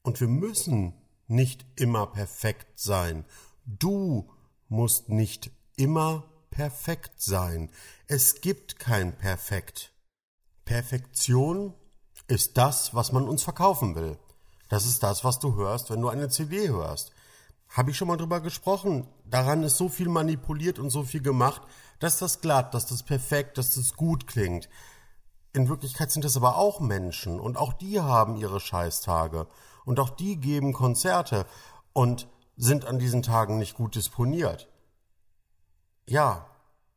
Und 0.01 0.20
wir 0.20 0.27
müssen 0.27 0.93
nicht 1.27 1.65
immer 1.75 2.08
perfekt 2.08 2.79
sein. 2.79 3.25
Du 3.65 4.29
musst 4.67 5.10
nicht 5.10 5.51
immer 5.75 6.30
perfekt 6.51 7.22
sein. 7.22 7.72
Es 8.08 8.41
gibt 8.41 8.77
kein 8.77 9.17
Perfekt. 9.17 9.91
Perfektion 10.65 11.74
ist 12.27 12.58
das, 12.58 12.93
was 12.93 13.12
man 13.12 13.27
uns 13.27 13.41
verkaufen 13.41 13.96
will. 13.96 14.20
Das 14.70 14.86
ist 14.86 15.01
das, 15.01 15.24
was 15.24 15.39
du 15.39 15.55
hörst, 15.55 15.89
wenn 15.89 16.01
du 16.01 16.10
eine 16.10 16.29
CD 16.29 16.70
hörst. 16.70 17.12
Habe 17.67 17.91
ich 17.91 17.98
schon 17.98 18.08
mal 18.08 18.17
drüber 18.17 18.41
gesprochen. 18.41 19.08
Daran 19.25 19.63
ist 19.63 19.77
so 19.77 19.89
viel 19.89 20.10
manipuliert 20.10 20.77
und 20.77 20.89
so 20.89 21.03
viel 21.03 21.22
gemacht, 21.22 21.62
dass 22.00 22.20
das 22.20 22.41
glatt, 22.41 22.74
dass 22.74 22.86
das 22.86 23.03
perfekt, 23.03 23.58
dass 23.58 23.75
das 23.75 23.96
gut 23.96 24.27
klingt. 24.27 24.70
In 25.53 25.67
Wirklichkeit 25.67 26.12
sind 26.12 26.24
es 26.24 26.38
aber 26.38 26.58
auch 26.58 26.79
Menschen 26.79 27.39
und 27.39 27.58
auch 27.58 27.74
die 27.74 28.00
haben 28.00 28.38
ihre 28.38 28.60
Scheißtage 28.60 29.48
und 29.84 30.00
auch 30.00 30.10
die 30.10 30.38
geben 30.38 30.74
Konzerte 30.74 31.46
und 31.91 32.27
sind 32.55 32.86
an 32.86 33.00
diesen 33.00 33.24
Tagen 33.24 33.58
nicht 33.58 33.75
gut 33.75 33.96
disponiert. 33.96 34.70
Ja, 36.08 36.46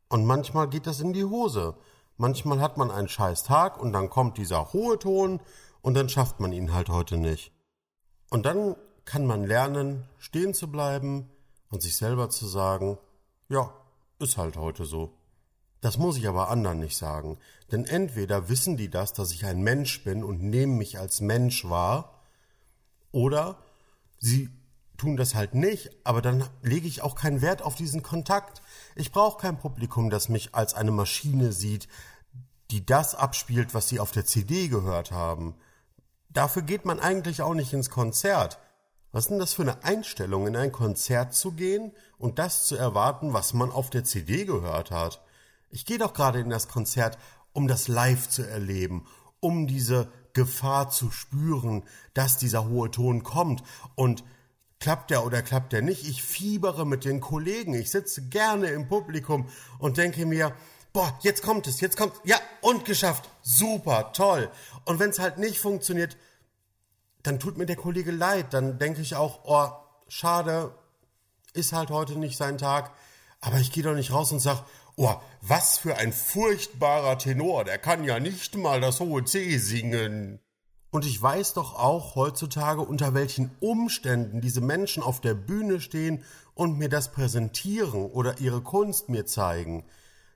und 0.08 0.24
manchmal 0.26 0.68
geht 0.68 0.86
das 0.86 1.00
in 1.00 1.12
die 1.12 1.24
Hose. 1.24 1.76
Manchmal 2.16 2.60
hat 2.60 2.76
man 2.76 2.90
einen 2.90 3.08
Scheißtag 3.08 3.80
und 3.80 3.92
dann 3.92 4.10
kommt 4.10 4.38
dieser 4.38 4.72
hohe 4.72 4.98
Ton 4.98 5.40
und 5.82 5.94
dann 5.94 6.08
schafft 6.08 6.40
man 6.40 6.52
ihn 6.52 6.72
halt 6.72 6.88
heute 6.88 7.16
nicht. 7.16 7.52
Und 8.30 8.46
dann 8.46 8.76
kann 9.04 9.26
man 9.26 9.44
lernen, 9.44 10.08
stehen 10.18 10.54
zu 10.54 10.70
bleiben 10.70 11.28
und 11.70 11.82
sich 11.82 11.96
selber 11.96 12.30
zu 12.30 12.46
sagen, 12.46 12.98
ja, 13.48 13.72
ist 14.18 14.36
halt 14.36 14.56
heute 14.56 14.84
so. 14.84 15.12
Das 15.80 15.98
muss 15.98 16.16
ich 16.16 16.26
aber 16.28 16.48
anderen 16.48 16.80
nicht 16.80 16.96
sagen, 16.96 17.36
denn 17.70 17.84
entweder 17.84 18.48
wissen 18.48 18.78
die 18.78 18.88
das, 18.88 19.12
dass 19.12 19.32
ich 19.32 19.44
ein 19.44 19.62
Mensch 19.62 20.02
bin 20.02 20.24
und 20.24 20.42
nehmen 20.42 20.78
mich 20.78 20.98
als 20.98 21.20
Mensch 21.20 21.68
wahr, 21.68 22.22
oder 23.12 23.58
sie 24.18 24.48
tun 24.96 25.16
das 25.16 25.34
halt 25.34 25.54
nicht, 25.54 25.90
aber 26.04 26.22
dann 26.22 26.48
lege 26.62 26.88
ich 26.88 27.02
auch 27.02 27.14
keinen 27.14 27.42
Wert 27.42 27.62
auf 27.62 27.74
diesen 27.74 28.02
Kontakt. 28.02 28.62
Ich 28.96 29.12
brauche 29.12 29.40
kein 29.40 29.58
Publikum, 29.58 30.10
das 30.10 30.28
mich 30.28 30.54
als 30.54 30.74
eine 30.74 30.92
Maschine 30.92 31.52
sieht, 31.52 31.88
die 32.70 32.86
das 32.86 33.14
abspielt, 33.14 33.74
was 33.74 33.88
sie 33.88 34.00
auf 34.00 34.12
der 34.12 34.24
CD 34.24 34.68
gehört 34.68 35.10
haben. 35.10 35.54
Dafür 36.28 36.62
geht 36.62 36.84
man 36.84 37.00
eigentlich 37.00 37.42
auch 37.42 37.54
nicht 37.54 37.72
ins 37.72 37.90
Konzert. 37.90 38.58
Was 39.12 39.24
ist 39.24 39.30
denn 39.30 39.38
das 39.38 39.54
für 39.54 39.62
eine 39.62 39.84
Einstellung, 39.84 40.46
in 40.46 40.56
ein 40.56 40.72
Konzert 40.72 41.34
zu 41.34 41.52
gehen 41.52 41.92
und 42.18 42.38
das 42.38 42.66
zu 42.66 42.76
erwarten, 42.76 43.32
was 43.32 43.52
man 43.52 43.70
auf 43.70 43.90
der 43.90 44.04
CD 44.04 44.44
gehört 44.44 44.90
hat? 44.90 45.22
Ich 45.70 45.84
gehe 45.86 45.98
doch 45.98 46.14
gerade 46.14 46.40
in 46.40 46.50
das 46.50 46.68
Konzert, 46.68 47.18
um 47.52 47.68
das 47.68 47.86
live 47.86 48.28
zu 48.28 48.42
erleben, 48.42 49.06
um 49.40 49.66
diese 49.66 50.08
Gefahr 50.32 50.90
zu 50.90 51.10
spüren, 51.10 51.84
dass 52.12 52.38
dieser 52.38 52.68
hohe 52.68 52.90
Ton 52.90 53.22
kommt 53.22 53.62
und 53.94 54.24
klappt 54.84 55.10
der 55.10 55.24
oder 55.24 55.40
klappt 55.40 55.72
der 55.72 55.80
nicht. 55.80 56.06
Ich 56.06 56.22
fiebere 56.22 56.84
mit 56.84 57.06
den 57.06 57.20
Kollegen, 57.20 57.72
ich 57.72 57.90
sitze 57.90 58.28
gerne 58.28 58.66
im 58.66 58.86
Publikum 58.86 59.48
und 59.78 59.96
denke 59.96 60.26
mir, 60.26 60.54
boah, 60.92 61.18
jetzt 61.22 61.42
kommt 61.42 61.66
es, 61.66 61.80
jetzt 61.80 61.96
kommt, 61.96 62.12
ja, 62.22 62.36
und 62.60 62.84
geschafft, 62.84 63.30
super, 63.40 64.12
toll. 64.12 64.50
Und 64.84 64.98
wenn 64.98 65.08
es 65.08 65.18
halt 65.18 65.38
nicht 65.38 65.58
funktioniert, 65.58 66.18
dann 67.22 67.40
tut 67.40 67.56
mir 67.56 67.64
der 67.64 67.76
Kollege 67.76 68.10
leid. 68.10 68.52
Dann 68.52 68.78
denke 68.78 69.00
ich 69.00 69.16
auch, 69.16 69.40
oh, 69.44 69.72
schade, 70.08 70.74
ist 71.54 71.72
halt 71.72 71.88
heute 71.88 72.18
nicht 72.18 72.36
sein 72.36 72.58
Tag. 72.58 72.92
Aber 73.40 73.56
ich 73.60 73.72
gehe 73.72 73.84
doch 73.84 73.94
nicht 73.94 74.12
raus 74.12 74.32
und 74.32 74.40
sage, 74.40 74.66
oh, 74.96 75.14
was 75.40 75.78
für 75.78 75.96
ein 75.96 76.12
furchtbarer 76.12 77.16
Tenor, 77.16 77.64
der 77.64 77.78
kann 77.78 78.04
ja 78.04 78.20
nicht 78.20 78.54
mal 78.54 78.82
das 78.82 79.00
hohe 79.00 79.24
C 79.24 79.56
singen. 79.56 80.43
Und 80.94 81.04
ich 81.04 81.20
weiß 81.20 81.54
doch 81.54 81.74
auch 81.74 82.14
heutzutage, 82.14 82.80
unter 82.80 83.14
welchen 83.14 83.50
Umständen 83.58 84.40
diese 84.40 84.60
Menschen 84.60 85.02
auf 85.02 85.20
der 85.20 85.34
Bühne 85.34 85.80
stehen 85.80 86.22
und 86.54 86.78
mir 86.78 86.88
das 86.88 87.10
präsentieren 87.10 88.06
oder 88.06 88.38
ihre 88.38 88.60
Kunst 88.60 89.08
mir 89.08 89.26
zeigen. 89.26 89.82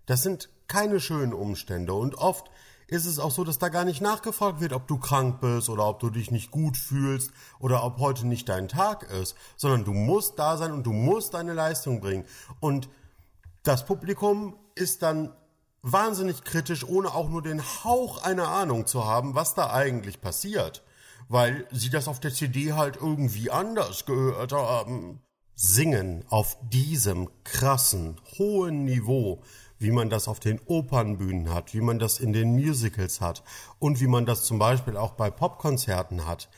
Das 0.06 0.24
sind 0.24 0.48
keine 0.66 0.98
schönen 0.98 1.32
Umstände 1.32 1.92
und 1.92 2.16
oft 2.16 2.50
ist 2.88 3.06
es 3.06 3.20
auch 3.20 3.30
so, 3.30 3.44
dass 3.44 3.60
da 3.60 3.68
gar 3.68 3.84
nicht 3.84 4.00
nachgefragt 4.00 4.60
wird, 4.60 4.72
ob 4.72 4.88
du 4.88 4.98
krank 4.98 5.40
bist 5.40 5.68
oder 5.68 5.86
ob 5.86 6.00
du 6.00 6.10
dich 6.10 6.32
nicht 6.32 6.50
gut 6.50 6.76
fühlst 6.76 7.30
oder 7.60 7.84
ob 7.84 8.00
heute 8.00 8.26
nicht 8.26 8.48
dein 8.48 8.66
Tag 8.66 9.04
ist, 9.04 9.36
sondern 9.56 9.84
du 9.84 9.92
musst 9.92 10.40
da 10.40 10.56
sein 10.56 10.72
und 10.72 10.84
du 10.84 10.92
musst 10.92 11.34
deine 11.34 11.52
Leistung 11.52 12.00
bringen. 12.00 12.24
Und 12.58 12.88
das 13.62 13.86
Publikum 13.86 14.56
ist 14.74 15.02
dann 15.02 15.30
wahnsinnig 15.82 16.44
kritisch, 16.44 16.84
ohne 16.84 17.14
auch 17.14 17.28
nur 17.28 17.42
den 17.42 17.62
Hauch 17.62 18.22
einer 18.22 18.48
Ahnung 18.48 18.86
zu 18.86 19.04
haben, 19.04 19.34
was 19.34 19.54
da 19.54 19.70
eigentlich 19.72 20.20
passiert, 20.20 20.82
weil 21.28 21.66
sie 21.70 21.90
das 21.90 22.08
auf 22.08 22.20
der 22.20 22.32
CD 22.32 22.72
halt 22.72 22.96
irgendwie 22.96 23.50
anders 23.50 24.06
gehört 24.06 24.52
haben. 24.52 25.20
Singen 25.54 26.24
auf 26.28 26.56
diesem 26.70 27.28
krassen, 27.44 28.20
hohen 28.38 28.84
Niveau 28.84 29.42
wie 29.78 29.90
man 29.90 30.10
das 30.10 30.28
auf 30.28 30.40
den 30.40 30.60
Opernbühnen 30.66 31.52
hat, 31.52 31.74
wie 31.74 31.80
man 31.80 31.98
das 31.98 32.18
in 32.18 32.32
den 32.32 32.54
Musicals 32.54 33.20
hat 33.20 33.42
und 33.78 34.00
wie 34.00 34.06
man 34.06 34.26
das 34.26 34.44
zum 34.44 34.58
Beispiel 34.58 34.96
auch 34.96 35.12
bei 35.12 35.30
Popkonzerten 35.30 36.26
hat. 36.26 36.48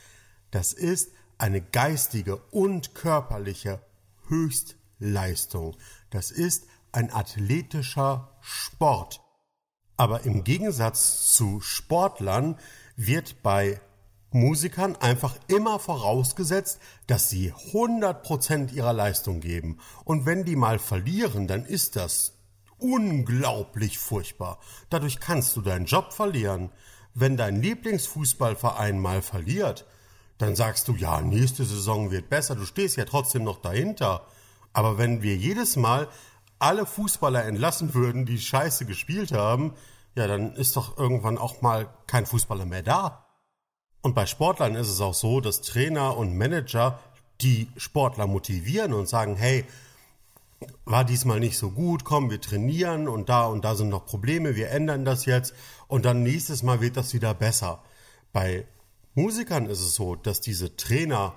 Das 0.51 0.73
ist 0.73 1.13
eine 1.39 1.61
geistige 1.61 2.37
und 2.51 2.95
körperliche 2.95 3.81
Höchstleistung. 4.29 5.77
Das 6.11 6.31
ist 6.31 6.67
ein 6.93 7.13
athletischer 7.13 8.37
Sport. 8.41 9.21
Aber 9.97 10.25
im 10.25 10.45
Gegensatz 10.45 11.35
zu 11.35 11.61
Sportlern 11.61 12.57
wird 12.97 13.43
bei 13.43 13.81
Musikern 14.33 14.97
einfach 14.97 15.37
immer 15.49 15.79
vorausgesetzt, 15.79 16.79
dass 17.07 17.31
sie 17.31 17.53
100% 17.53 18.73
ihrer 18.73 18.93
Leistung 18.93 19.41
geben. 19.41 19.79
Und 20.05 20.25
wenn 20.25 20.45
die 20.45 20.57
mal 20.57 20.79
verlieren, 20.79 21.49
dann 21.49 21.65
ist 21.65 21.97
das 21.97 22.35
unglaublich 22.79 23.99
furchtbar. 23.99 24.59
Dadurch 24.89 25.21
kannst 25.21 25.57
du 25.57 25.61
deinen 25.61 25.87
Job 25.87 26.13
verlieren. 26.13 26.71
Wenn 27.13 27.37
dein 27.37 27.61
Lieblingsfußballverein 27.61 28.99
mal 28.99 29.21
verliert, 29.21 29.85
dann 30.39 30.57
sagst 30.57 30.89
du, 30.89 30.95
ja, 30.95 31.21
nächste 31.21 31.65
Saison 31.65 32.11
wird 32.11 32.31
besser, 32.31 32.55
du 32.55 32.65
stehst 32.65 32.97
ja 32.97 33.05
trotzdem 33.05 33.45
noch 33.45 33.61
dahinter. 33.61 34.27
Aber 34.73 34.97
wenn 34.97 35.23
wir 35.23 35.37
jedes 35.37 35.77
Mal 35.77 36.09
alle 36.61 36.87
Fußballer 36.87 37.45
entlassen 37.45 37.95
würden, 37.95 38.27
die 38.27 38.39
scheiße 38.39 38.87
gespielt 38.87 39.33
haben, 39.33 39.75
ja, 40.15 40.27
dann 40.27 40.55
ist 40.55 40.77
doch 40.77 40.99
irgendwann 40.99 41.39
auch 41.39 41.63
mal 41.63 41.89
kein 42.07 42.27
Fußballer 42.27 42.67
mehr 42.67 42.83
da. 42.83 43.27
Und 44.03 44.15
bei 44.15 44.27
Sportlern 44.27 44.75
ist 44.77 44.89
es 44.89 45.01
auch 45.01 45.15
so, 45.15 45.41
dass 45.41 45.63
Trainer 45.63 46.17
und 46.17 46.37
Manager 46.37 47.01
die 47.41 47.69
Sportler 47.77 48.27
motivieren 48.27 48.93
und 48.93 49.09
sagen, 49.09 49.37
hey, 49.37 49.65
war 50.85 51.05
diesmal 51.05 51.41
nicht 51.41 51.57
so 51.57 51.71
gut, 51.71 52.05
komm, 52.05 52.31
wir 52.31 52.41
trainieren 52.41 53.09
und 53.09 53.29
da 53.29 53.47
und 53.47 53.65
da 53.65 53.75
sind 53.75 53.89
noch 53.89 54.05
Probleme, 54.05 54.57
wir 54.57 54.71
ändern 54.71 55.05
das 55.05 55.25
jetzt 55.25 55.55
und 55.89 56.05
dann 56.05 56.23
nächstes 56.23 56.63
Mal 56.63 56.81
wird 56.81 56.97
das 56.97 57.15
wieder 57.15 57.33
besser. 57.33 57.83
Bei 58.33 58.67
Musikern 59.15 59.67
ist 59.67 59.81
es 59.81 59.95
so, 59.95 60.17
dass 60.17 60.41
diese 60.41 60.77
Trainer 60.77 61.35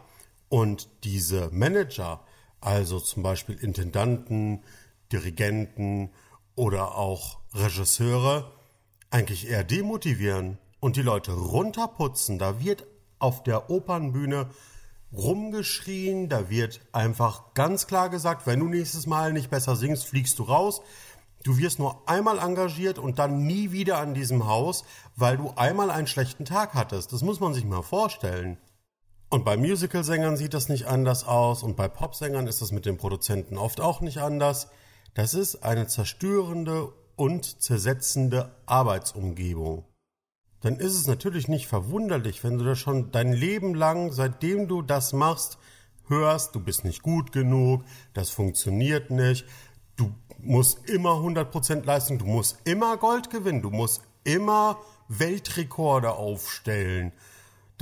und 0.50 0.90
diese 1.04 1.50
Manager, 1.52 2.22
also 2.60 3.00
zum 3.00 3.24
Beispiel 3.24 3.56
Intendanten, 3.56 4.64
Dirigenten 5.14 6.10
oder 6.56 6.98
auch 6.98 7.40
Regisseure, 7.54 8.52
eigentlich 9.12 9.48
eher 9.48 9.64
demotivieren 9.64 10.58
und 10.80 10.96
die 10.96 11.04
Leute 11.04 11.32
runterputzen. 11.32 12.40
Da 12.40 12.60
wird 12.60 12.86
auf 13.20 13.44
der 13.44 13.70
Opernbühne 13.70 14.50
rumgeschrien, 15.14 16.28
da 16.30 16.50
wird 16.50 16.82
einfach 16.92 17.54
ganz 17.54 17.86
klar 17.86 18.10
gesagt, 18.10 18.48
wenn 18.48 18.60
du 18.60 18.68
nächstes 18.68 19.06
Mal 19.06 19.32
nicht 19.32 19.52
besser 19.52 19.76
singst, 19.76 20.06
fliegst 20.06 20.40
du 20.40 20.44
raus. 20.44 20.82
Du 21.44 21.58
wirst 21.58 21.78
nur 21.78 22.10
einmal 22.10 22.40
engagiert 22.40 22.98
und 22.98 23.20
dann 23.20 23.46
nie 23.46 23.72
wieder 23.72 24.00
an 24.00 24.16
diesem 24.16 24.48
Haus, 24.48 24.84
weil 25.16 25.38
du 25.38 25.52
einmal 25.56 25.92
einen 25.92 26.08
schlechten 26.08 26.46
Tag 26.46 26.74
hattest. 26.74 27.14
Das 27.14 27.22
muss 27.22 27.40
man 27.40 27.54
sich 27.54 27.66
mal 27.66 27.84
vorstellen. 27.84 28.58
Und 29.30 29.46
bei 29.46 29.58
Musicalsängern 29.58 30.38
sieht 30.38 30.54
das 30.54 30.70
nicht 30.70 30.86
anders 30.86 31.28
aus 31.28 31.64
und 31.64 31.76
bei 31.76 31.88
Popsängern 31.88 32.48
ist 32.48 32.62
das 32.62 32.72
mit 32.72 32.86
den 32.86 32.98
Produzenten 32.98 33.58
oft 33.58 33.82
auch 33.82 34.02
nicht 34.02 34.20
anders. 34.20 34.70
Das 35.14 35.36
ist 35.36 35.64
eine 35.64 35.88
zerstörende 35.88 36.92
und 37.16 37.62
zersetzende 37.62 38.56
Arbeitsumgebung. 38.66 39.86
Dann 40.62 40.78
ist 40.78 40.96
es 40.96 41.06
natürlich 41.06 41.48
nicht 41.48 41.68
verwunderlich, 41.68 42.44
wenn 42.44 42.58
du 42.58 42.64
das 42.64 42.80
schon 42.80 43.12
dein 43.12 43.32
Leben 43.32 43.76
lang, 43.76 44.12
seitdem 44.12 44.68
du 44.68 44.82
das 44.82 45.14
machst, 45.14 45.60
hörst, 46.08 46.56
du 46.56 46.60
bist 46.60 46.84
nicht 46.84 47.04
gut 47.04 47.32
genug, 47.32 47.84
das 48.14 48.30
funktioniert 48.30 49.12
nicht, 49.12 49.46
du 49.98 50.16
musst 50.40 50.90
immer 50.90 51.12
100% 51.12 51.86
leisten, 51.86 52.18
du 52.18 52.26
musst 52.26 52.58
immer 52.64 52.98
Gold 52.98 53.30
gewinnen, 53.30 53.62
du 53.62 53.70
musst 53.70 54.02
immer 54.24 54.80
Weltrekorde 55.10 56.14
aufstellen, 56.14 57.12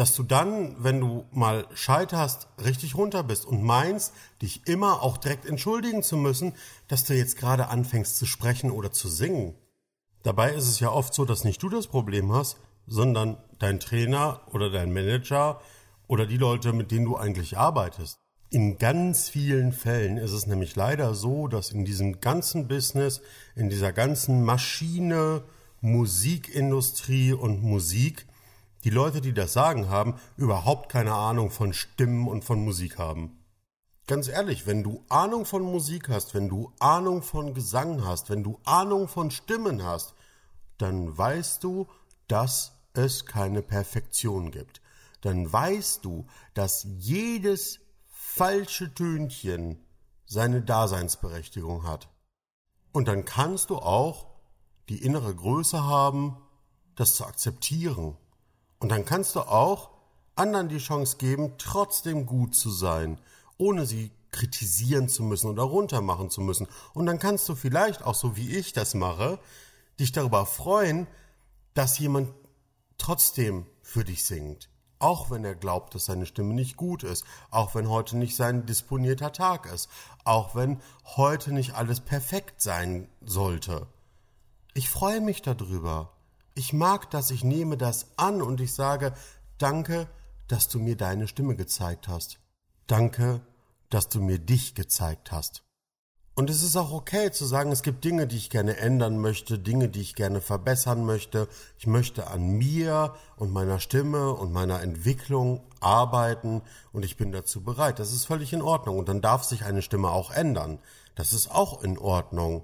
dass 0.02 0.16
du 0.16 0.24
dann, 0.24 0.84
wenn 0.84 1.00
du 1.00 1.26
mal 1.32 1.68
scheiterst, 1.76 2.48
richtig 2.66 2.96
runter 2.96 3.22
bist 3.22 3.46
und 3.46 3.62
meinst, 3.62 4.14
dich 4.42 4.68
immer 4.68 5.04
auch 5.04 5.18
direkt 5.18 5.46
entschuldigen 5.46 6.02
zu 6.02 6.18
müssen, 6.18 6.54
dass 6.88 7.04
du 7.04 7.14
jetzt 7.14 7.38
gerade 7.38 7.68
anfängst 7.68 8.18
zu 8.18 8.26
sprechen 8.26 8.72
oder 8.72 8.92
zu 8.92 9.10
singen. 9.10 9.54
Dabei 10.24 10.54
ist 10.54 10.68
es 10.68 10.80
ja 10.80 10.90
oft 10.90 11.14
so, 11.14 11.24
dass 11.24 11.44
nicht 11.44 11.62
du 11.62 11.70
das 11.70 11.86
Problem 11.86 12.34
hast, 12.34 12.58
sondern 12.88 13.38
dein 13.60 13.80
Trainer 13.80 14.42
oder 14.52 14.72
dein 14.72 14.92
Manager 14.92 15.62
oder 16.08 16.26
die 16.26 16.38
Leute, 16.38 16.74
mit 16.74 16.90
denen 16.90 17.06
du 17.06 17.16
eigentlich 17.16 17.60
arbeitest. 17.60 18.18
In 18.50 18.80
ganz 18.80 19.30
vielen 19.30 19.72
Fällen 19.72 20.18
ist 20.18 20.32
es 20.32 20.48
nämlich 20.48 20.76
leider 20.76 21.14
so, 21.14 21.48
dass 21.48 21.70
in 21.70 21.86
diesem 21.86 22.22
ganzen 22.22 22.68
Business, 22.68 23.22
in 23.56 23.70
dieser 23.70 23.94
ganzen 23.94 24.44
Maschine, 24.44 25.44
Musikindustrie 25.80 27.34
und 27.34 27.62
Musik, 27.62 28.26
die 28.84 28.90
Leute, 28.90 29.22
die 29.22 29.34
das 29.34 29.54
Sagen 29.54 29.90
haben, 29.90 30.16
überhaupt 30.38 30.90
keine 30.90 31.14
Ahnung 31.14 31.52
von 31.52 31.74
Stimmen 31.74 32.28
und 32.28 32.44
von 32.44 32.64
Musik 32.64 32.98
haben. 32.98 33.38
Ganz 34.08 34.28
ehrlich, 34.28 34.66
wenn 34.68 34.84
du 34.84 35.06
Ahnung 35.10 35.46
von 35.46 35.62
Musik 35.62 36.10
hast, 36.10 36.34
wenn 36.34 36.50
du 36.50 36.72
Ahnung 36.80 37.22
von 37.22 37.54
Gesang 37.54 38.04
hast, 38.06 38.30
wenn 38.30 38.44
du 38.44 38.60
Ahnung 38.66 39.08
von 39.08 39.32
Stimmen 39.32 39.84
hast, 39.84 40.16
dann 40.78 41.18
weißt 41.18 41.64
du, 41.64 41.88
dass 42.28 42.74
es 42.94 43.26
keine 43.26 43.62
Perfektion 43.62 44.52
gibt. 44.52 44.82
Dann 45.22 45.52
weißt 45.52 46.04
du, 46.04 46.26
dass 46.54 46.86
jedes 46.98 47.80
falsche 48.08 48.94
Tönchen 48.94 49.86
seine 50.26 50.62
Daseinsberechtigung 50.62 51.84
hat. 51.84 52.10
Und 52.92 53.08
dann 53.08 53.26
kannst 53.26 53.70
du 53.70 53.78
auch 53.78 54.28
die 54.90 55.04
innere 55.04 55.34
Größe 55.34 55.84
haben, 55.84 56.38
das 56.96 57.16
zu 57.16 57.26
akzeptieren. 57.26 58.18
Und 58.82 58.90
dann 58.90 59.06
kannst 59.06 59.36
du 59.36 59.42
auch 59.42 59.92
anderen 60.36 60.68
die 60.68 60.80
Chance 60.80 61.18
geben, 61.18 61.54
trotzdem 61.60 62.26
gut 62.26 62.56
zu 62.56 62.72
sein, 62.72 63.20
ohne 63.58 63.86
sie 63.86 64.12
kritisieren 64.32 65.08
zu 65.08 65.22
müssen 65.22 65.52
oder 65.52 65.62
runtermachen 65.64 66.32
zu 66.32 66.42
müssen. 66.42 66.68
Und 66.96 67.06
dann 67.06 67.20
kannst 67.20 67.48
du 67.48 67.54
vielleicht, 67.54 68.04
auch 68.04 68.16
so 68.16 68.36
wie 68.36 68.58
ich 68.58 68.74
das 68.74 68.96
mache, 68.96 69.38
dich 70.00 70.12
darüber 70.14 70.48
freuen, 70.48 71.06
dass 71.76 72.00
jemand 72.00 72.34
trotzdem 72.98 73.68
für 73.84 74.04
dich 74.04 74.26
singt. 74.26 74.68
Auch 74.98 75.30
wenn 75.30 75.46
er 75.46 75.56
glaubt, 75.56 75.94
dass 75.94 76.06
seine 76.06 76.26
Stimme 76.26 76.56
nicht 76.56 76.76
gut 76.76 77.04
ist, 77.04 77.24
auch 77.52 77.76
wenn 77.76 77.88
heute 77.88 78.18
nicht 78.18 78.36
sein 78.36 78.66
disponierter 78.66 79.32
Tag 79.32 79.72
ist, 79.72 79.90
auch 80.24 80.56
wenn 80.56 80.82
heute 81.04 81.54
nicht 81.54 81.76
alles 81.76 82.00
perfekt 82.00 82.64
sein 82.64 83.10
sollte. 83.22 83.86
Ich 84.74 84.90
freue 84.90 85.22
mich 85.22 85.44
darüber. 85.44 86.14
Ich 86.54 86.74
mag 86.74 87.10
das, 87.12 87.32
ich 87.32 87.44
nehme 87.44 87.78
das 87.78 88.08
an 88.18 88.42
und 88.42 88.60
ich 88.60 88.74
sage, 88.74 89.14
danke, 89.58 90.08
dass 90.48 90.68
du 90.68 90.80
mir 90.80 90.98
deine 90.98 91.28
Stimme 91.28 91.56
gezeigt 91.56 92.08
hast. 92.08 92.40
Danke, 92.88 93.42
dass 93.90 94.10
du 94.10 94.22
mir 94.22 94.40
dich 94.40 94.76
gezeigt 94.76 95.32
hast. 95.32 95.64
Und 96.34 96.50
es 96.50 96.64
ist 96.64 96.78
auch 96.78 96.92
okay 96.92 97.32
zu 97.32 97.46
sagen, 97.46 97.72
es 97.72 97.84
gibt 97.84 98.04
Dinge, 98.06 98.26
die 98.26 98.38
ich 98.38 98.50
gerne 98.50 98.78
ändern 98.78 99.20
möchte, 99.20 99.60
Dinge, 99.60 99.90
die 99.90 100.02
ich 100.02 100.16
gerne 100.16 100.40
verbessern 100.40 101.06
möchte. 101.06 101.48
Ich 101.78 101.88
möchte 101.88 102.28
an 102.28 102.58
mir 102.58 103.14
und 103.36 103.52
meiner 103.52 103.80
Stimme 103.80 104.32
und 104.32 104.54
meiner 104.54 104.82
Entwicklung 104.82 105.62
arbeiten 105.82 106.62
und 106.94 107.04
ich 107.04 107.18
bin 107.18 107.32
dazu 107.32 107.64
bereit. 107.64 108.00
Das 108.00 108.14
ist 108.14 108.26
völlig 108.26 108.54
in 108.54 108.62
Ordnung. 108.62 108.98
Und 108.98 109.10
dann 109.10 109.22
darf 109.22 109.44
sich 109.44 109.66
eine 109.66 109.82
Stimme 109.82 110.10
auch 110.10 110.32
ändern. 110.32 110.80
Das 111.16 111.34
ist 111.34 111.52
auch 111.52 111.84
in 111.84 111.98
Ordnung. 111.98 112.64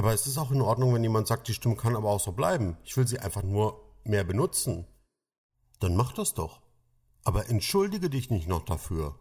Aber 0.00 0.14
es 0.14 0.26
ist 0.26 0.38
auch 0.38 0.50
in 0.50 0.62
Ordnung, 0.62 0.94
wenn 0.94 1.02
jemand 1.02 1.26
sagt, 1.26 1.46
die 1.46 1.52
Stimme 1.52 1.76
kann 1.76 1.94
aber 1.94 2.08
auch 2.08 2.20
so 2.20 2.32
bleiben. 2.32 2.78
Ich 2.84 2.96
will 2.96 3.06
sie 3.06 3.18
einfach 3.18 3.42
nur 3.42 3.82
mehr 4.02 4.24
benutzen. 4.24 4.86
Dann 5.78 5.94
mach 5.94 6.14
das 6.14 6.32
doch. 6.32 6.62
Aber 7.22 7.50
entschuldige 7.50 8.08
dich 8.08 8.30
nicht 8.30 8.48
noch 8.48 8.64
dafür. 8.64 9.14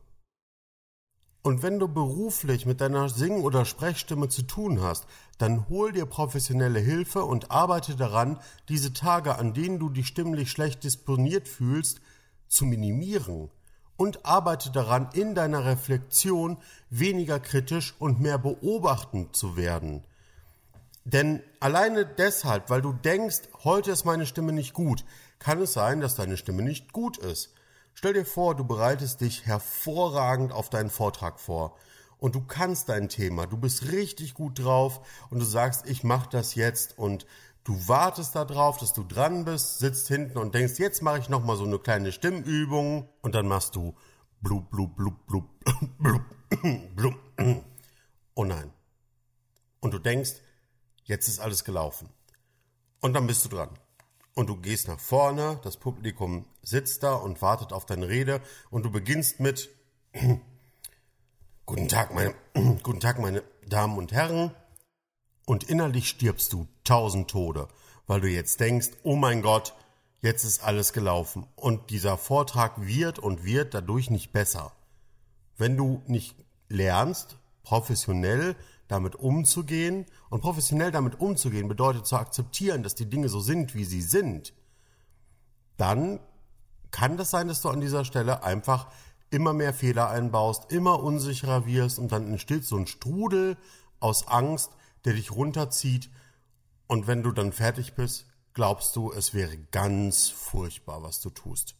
Und 1.41 1.63
wenn 1.63 1.79
du 1.79 1.89
beruflich 1.89 2.65
mit 2.65 2.79
deiner 2.79 3.09
Sing- 3.09 3.41
oder 3.41 3.65
Sprechstimme 3.65 4.29
zu 4.29 4.43
tun 4.43 4.79
hast, 4.79 5.05
dann 5.37 5.67
hol 5.67 5.91
dir 5.91 6.05
professionelle 6.05 6.79
Hilfe 6.79 7.25
und 7.25 7.51
arbeite 7.51 7.97
daran, 7.97 8.39
diese 8.69 8.93
Tage, 8.93 9.37
an 9.37 9.53
denen 9.53 9.79
du 9.79 9.89
dich 9.89 10.07
stimmlich 10.07 10.49
schlecht 10.49 10.85
disponiert 10.85 11.49
fühlst, 11.49 11.99
zu 12.47 12.63
minimieren. 12.63 13.51
Und 13.97 14.25
arbeite 14.25 14.71
daran, 14.71 15.09
in 15.11 15.35
deiner 15.35 15.65
Reflexion 15.65 16.57
weniger 16.89 17.41
kritisch 17.41 17.95
und 17.99 18.21
mehr 18.21 18.37
beobachtend 18.37 19.35
zu 19.35 19.57
werden. 19.57 20.05
Denn 21.11 21.41
alleine 21.59 22.05
deshalb, 22.05 22.69
weil 22.69 22.83
du 22.83 22.93
denkst, 22.93 23.49
heute 23.63 23.89
ist 23.91 24.05
meine 24.05 24.27
Stimme 24.27 24.53
nicht 24.53 24.73
gut, 24.73 25.03
kann 25.39 25.59
es 25.59 25.73
sein, 25.73 26.01
dass 26.01 26.13
deine 26.13 26.37
Stimme 26.37 26.61
nicht 26.61 26.93
gut 26.93 27.17
ist. 27.17 27.51
Stell 27.95 28.13
dir 28.13 28.25
vor, 28.25 28.53
du 28.55 28.63
bereitest 28.63 29.21
dich 29.21 29.47
hervorragend 29.47 30.51
auf 30.51 30.69
deinen 30.69 30.91
Vortrag 30.91 31.39
vor 31.39 31.75
und 32.19 32.35
du 32.35 32.41
kannst 32.41 32.89
dein 32.89 33.09
Thema, 33.09 33.47
du 33.47 33.57
bist 33.57 33.91
richtig 33.91 34.35
gut 34.35 34.59
drauf 34.59 35.01
und 35.31 35.39
du 35.39 35.45
sagst, 35.45 35.89
ich 35.89 36.03
mache 36.03 36.29
das 36.29 36.53
jetzt 36.53 36.99
und 36.99 37.25
du 37.63 37.87
wartest 37.87 38.35
darauf, 38.35 38.77
dass 38.77 38.93
du 38.93 39.03
dran 39.03 39.45
bist, 39.45 39.79
sitzt 39.79 40.07
hinten 40.09 40.37
und 40.37 40.53
denkst, 40.53 40.77
jetzt 40.77 41.01
mache 41.01 41.17
ich 41.17 41.29
noch 41.29 41.43
mal 41.43 41.57
so 41.57 41.63
eine 41.63 41.79
kleine 41.79 42.11
Stimmübung 42.11 43.09
und 43.23 43.33
dann 43.33 43.47
machst 43.47 43.75
du 43.75 43.95
blub 44.41 44.69
blub 44.69 44.95
blub 44.95 45.25
blub 45.25 45.45
blub 45.97 46.21
blub. 46.95 47.15
Oh 48.35 48.45
nein. 48.45 48.71
Und 49.79 49.93
du 49.95 49.97
denkst, 49.97 50.33
jetzt 51.09 51.27
ist 51.27 51.39
alles 51.39 51.65
gelaufen. 51.65 52.07
Und 53.01 53.13
dann 53.13 53.27
bist 53.27 53.43
du 53.43 53.49
dran 53.49 53.69
und 54.35 54.47
du 54.47 54.55
gehst 54.55 54.87
nach 54.87 54.99
vorne, 54.99 55.59
das 55.63 55.75
Publikum 55.75 56.45
sitzt 56.61 57.03
da 57.03 57.15
und 57.15 57.41
wartet 57.41 57.73
auf 57.73 57.85
deine 57.85 58.07
Rede 58.07 58.41
und 58.69 58.83
du 58.83 58.91
beginnst 58.91 59.41
mit 59.41 59.69
Guten 61.65 61.87
Tag, 61.87 62.15
meine, 62.15 62.33
guten 62.81 62.99
Tag, 62.99 63.19
meine 63.19 63.43
Damen 63.67 63.97
und 63.99 64.11
Herren. 64.11 64.51
Und 65.45 65.65
innerlich 65.65 66.09
stirbst 66.09 66.51
du 66.51 66.67
tausend 66.83 67.29
Tode, 67.29 67.67
weil 68.07 68.21
du 68.21 68.27
jetzt 68.27 68.59
denkst, 68.59 68.89
oh 69.03 69.15
mein 69.15 69.43
Gott, 69.43 69.75
jetzt 70.21 70.45
ist 70.45 70.63
alles 70.63 70.93
gelaufen. 70.93 71.45
Und 71.55 71.91
dieser 71.91 72.17
Vortrag 72.17 72.73
wird 72.87 73.19
und 73.19 73.45
wird 73.45 73.75
dadurch 73.75 74.09
nicht 74.09 74.31
besser. 74.31 74.73
Wenn 75.57 75.77
du 75.77 76.01
nicht 76.07 76.35
lernst, 76.69 77.37
professionell 77.61 78.55
damit 78.89 79.15
umzugehen. 79.15 80.05
Und 80.29 80.41
professionell 80.41 80.91
damit 80.91 81.21
umzugehen 81.21 81.69
bedeutet 81.69 82.05
zu 82.05 82.17
akzeptieren, 82.17 82.83
dass 82.83 82.95
die 82.95 83.09
Dinge 83.09 83.29
so 83.29 83.39
sind, 83.39 83.73
wie 83.75 83.85
sie 83.85 84.01
sind. 84.01 84.53
Dann 85.77 86.19
kann 86.91 87.15
das 87.15 87.31
sein, 87.31 87.47
dass 87.47 87.61
du 87.61 87.69
an 87.69 87.79
dieser 87.79 88.03
Stelle 88.03 88.43
einfach 88.43 88.91
immer 89.29 89.53
mehr 89.53 89.73
Fehler 89.73 90.09
einbaust, 90.09 90.71
immer 90.71 91.01
unsicherer 91.01 91.65
wirst 91.65 91.99
und 91.99 92.11
dann 92.11 92.27
entsteht 92.27 92.65
so 92.65 92.75
ein 92.75 92.87
Strudel 92.87 93.57
aus 93.99 94.27
Angst, 94.27 94.71
der 95.05 95.13
dich 95.13 95.31
runterzieht. 95.31 96.09
Und 96.87 97.07
wenn 97.07 97.21
du 97.21 97.31
dann 97.31 97.53
fertig 97.53 97.93
bist, 97.93 98.25
glaubst 98.53 98.95
du, 98.95 99.13
es 99.13 99.35
wäre 99.35 99.55
ganz 99.71 100.29
furchtbar, 100.29 101.03
was 101.03 101.21
du 101.21 101.29
tust. 101.29 101.75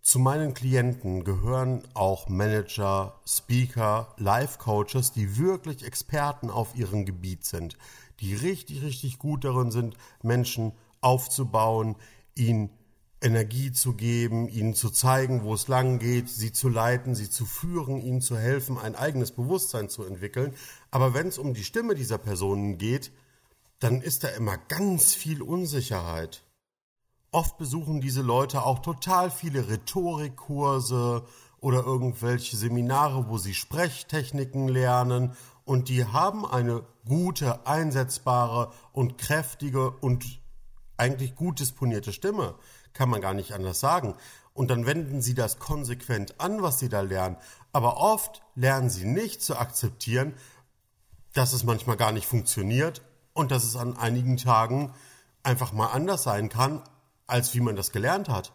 Zu 0.00 0.18
meinen 0.18 0.54
Klienten 0.54 1.24
gehören 1.24 1.82
auch 1.92 2.28
Manager, 2.28 3.20
Speaker, 3.26 4.14
Life-Coaches, 4.16 5.12
die 5.12 5.36
wirklich 5.36 5.84
Experten 5.84 6.50
auf 6.50 6.74
ihrem 6.76 7.04
Gebiet 7.04 7.44
sind, 7.44 7.76
die 8.20 8.34
richtig, 8.34 8.82
richtig 8.82 9.18
gut 9.18 9.44
darin 9.44 9.70
sind, 9.70 9.96
Menschen 10.22 10.72
aufzubauen, 11.00 11.96
ihnen 12.34 12.70
Energie 13.20 13.72
zu 13.72 13.94
geben, 13.94 14.48
ihnen 14.48 14.74
zu 14.74 14.90
zeigen, 14.90 15.42
wo 15.42 15.54
es 15.54 15.66
lang 15.66 15.98
geht, 15.98 16.28
sie 16.28 16.52
zu 16.52 16.68
leiten, 16.68 17.14
sie 17.14 17.28
zu 17.28 17.44
führen, 17.44 18.00
ihnen 18.00 18.20
zu 18.20 18.38
helfen, 18.38 18.78
ein 18.78 18.94
eigenes 18.94 19.32
Bewusstsein 19.32 19.88
zu 19.88 20.04
entwickeln. 20.04 20.54
Aber 20.90 21.14
wenn 21.14 21.26
es 21.26 21.38
um 21.38 21.52
die 21.52 21.64
Stimme 21.64 21.94
dieser 21.94 22.18
Personen 22.18 22.78
geht, 22.78 23.10
dann 23.80 24.00
ist 24.00 24.24
da 24.24 24.28
immer 24.28 24.56
ganz 24.56 25.14
viel 25.14 25.42
Unsicherheit. 25.42 26.44
Oft 27.30 27.58
besuchen 27.58 28.00
diese 28.00 28.22
Leute 28.22 28.62
auch 28.62 28.78
total 28.78 29.30
viele 29.30 29.68
Rhetorikkurse 29.68 31.24
oder 31.60 31.84
irgendwelche 31.84 32.56
Seminare, 32.56 33.28
wo 33.28 33.36
sie 33.36 33.54
Sprechtechniken 33.54 34.68
lernen 34.68 35.36
und 35.64 35.90
die 35.90 36.06
haben 36.06 36.46
eine 36.46 36.82
gute, 37.06 37.66
einsetzbare 37.66 38.72
und 38.92 39.18
kräftige 39.18 39.90
und 39.90 40.40
eigentlich 40.96 41.34
gut 41.34 41.60
disponierte 41.60 42.14
Stimme, 42.14 42.54
kann 42.94 43.10
man 43.10 43.20
gar 43.20 43.34
nicht 43.34 43.52
anders 43.52 43.78
sagen. 43.78 44.14
Und 44.54 44.70
dann 44.70 44.86
wenden 44.86 45.20
sie 45.20 45.34
das 45.34 45.58
konsequent 45.58 46.40
an, 46.40 46.62
was 46.62 46.78
sie 46.78 46.88
da 46.88 47.02
lernen. 47.02 47.36
Aber 47.72 47.98
oft 47.98 48.42
lernen 48.54 48.88
sie 48.88 49.04
nicht 49.04 49.42
zu 49.42 49.58
akzeptieren, 49.58 50.34
dass 51.34 51.52
es 51.52 51.64
manchmal 51.64 51.96
gar 51.98 52.12
nicht 52.12 52.26
funktioniert 52.26 53.02
und 53.34 53.50
dass 53.50 53.64
es 53.64 53.76
an 53.76 53.96
einigen 53.96 54.38
Tagen 54.38 54.94
einfach 55.42 55.72
mal 55.72 55.88
anders 55.88 56.22
sein 56.22 56.48
kann, 56.48 56.82
als 57.28 57.54
wie 57.54 57.60
man 57.60 57.76
das 57.76 57.92
gelernt 57.92 58.28
hat. 58.28 58.52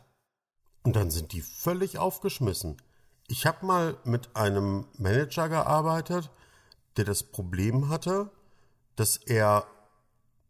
Und 0.84 0.98
dann 0.98 1.12
sind 1.12 1.32
die 1.32 1.42
völlig 1.42 1.98
aufgeschmissen. 1.98 2.82
Ich 3.28 3.46
habe 3.46 3.66
mal 3.66 3.98
mit 4.04 4.36
einem 4.36 4.88
Manager 4.98 5.48
gearbeitet, 5.48 6.30
der 6.98 7.06
das 7.06 7.24
Problem 7.24 7.88
hatte, 7.88 8.30
dass 8.98 9.16
er 9.16 9.66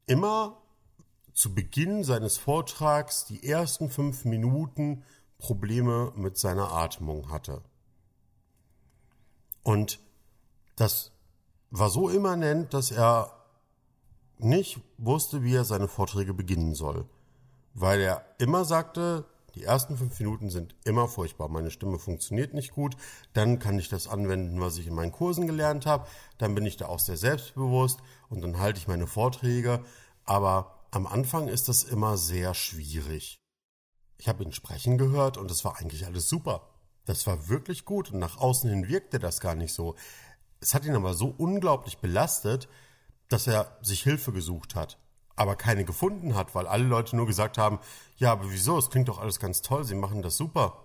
immer 0.07 0.57
zu 1.33 1.53
Beginn 1.53 2.03
seines 2.03 2.37
Vortrags 2.37 3.25
die 3.25 3.47
ersten 3.47 3.89
fünf 3.89 4.25
Minuten 4.25 5.03
Probleme 5.37 6.11
mit 6.15 6.37
seiner 6.37 6.71
Atmung 6.71 7.29
hatte. 7.29 7.61
Und 9.63 9.99
das 10.75 11.11
war 11.69 11.89
so 11.89 12.09
immanent, 12.09 12.73
dass 12.73 12.91
er 12.91 13.45
nicht 14.37 14.79
wusste, 14.97 15.43
wie 15.43 15.55
er 15.55 15.65
seine 15.65 15.87
Vorträge 15.87 16.33
beginnen 16.33 16.75
soll 16.75 17.07
weil 17.73 18.01
er 18.01 18.25
immer 18.37 18.65
sagte, 18.65 19.25
die 19.55 19.63
ersten 19.63 19.97
fünf 19.97 20.17
Minuten 20.19 20.49
sind 20.49 20.75
immer 20.83 21.07
furchtbar. 21.07 21.47
Meine 21.47 21.69
Stimme 21.69 21.99
funktioniert 21.99 22.53
nicht 22.53 22.71
gut. 22.71 22.95
Dann 23.33 23.59
kann 23.59 23.77
ich 23.77 23.87
das 23.87 24.07
anwenden, 24.07 24.59
was 24.59 24.77
ich 24.77 24.87
in 24.87 24.95
meinen 24.95 25.11
Kursen 25.11 25.45
gelernt 25.45 25.85
habe. 25.85 26.07
Dann 26.39 26.55
bin 26.55 26.65
ich 26.65 26.77
da 26.77 26.87
auch 26.87 26.99
sehr 26.99 27.17
selbstbewusst 27.17 27.99
und 28.29 28.41
dann 28.41 28.59
halte 28.59 28.79
ich 28.79 28.87
meine 28.87 29.05
Vorträge. 29.05 29.83
Aber 30.25 30.79
am 30.89 31.05
Anfang 31.05 31.47
ist 31.47 31.69
das 31.69 31.83
immer 31.83 32.17
sehr 32.17 32.55
schwierig. 32.55 33.39
Ich 34.17 34.27
habe 34.27 34.43
ihn 34.43 34.53
sprechen 34.53 34.97
gehört 34.97 35.37
und 35.37 35.51
es 35.51 35.63
war 35.65 35.77
eigentlich 35.77 36.05
alles 36.05 36.29
super. 36.29 36.69
Das 37.05 37.27
war 37.27 37.49
wirklich 37.49 37.85
gut 37.85 38.11
und 38.11 38.19
nach 38.19 38.37
außen 38.37 38.69
hin 38.69 38.87
wirkte 38.87 39.19
das 39.19 39.39
gar 39.39 39.55
nicht 39.55 39.73
so. 39.73 39.95
Es 40.61 40.73
hat 40.73 40.85
ihn 40.85 40.95
aber 40.95 41.13
so 41.13 41.27
unglaublich 41.27 41.97
belastet, 41.97 42.69
dass 43.27 43.47
er 43.47 43.77
sich 43.81 44.03
Hilfe 44.03 44.31
gesucht 44.31 44.75
hat, 44.75 44.97
aber 45.35 45.55
keine 45.55 45.85
gefunden 45.85 46.35
hat, 46.35 46.53
weil 46.55 46.67
alle 46.67 46.83
Leute 46.83 47.15
nur 47.15 47.25
gesagt 47.25 47.57
haben, 47.57 47.79
ja, 48.17 48.31
aber 48.31 48.51
wieso, 48.51 48.77
es 48.77 48.89
klingt 48.89 49.07
doch 49.07 49.19
alles 49.19 49.39
ganz 49.39 49.61
toll, 49.61 49.83
sie 49.83 49.95
machen 49.95 50.21
das 50.21 50.37
super. 50.37 50.83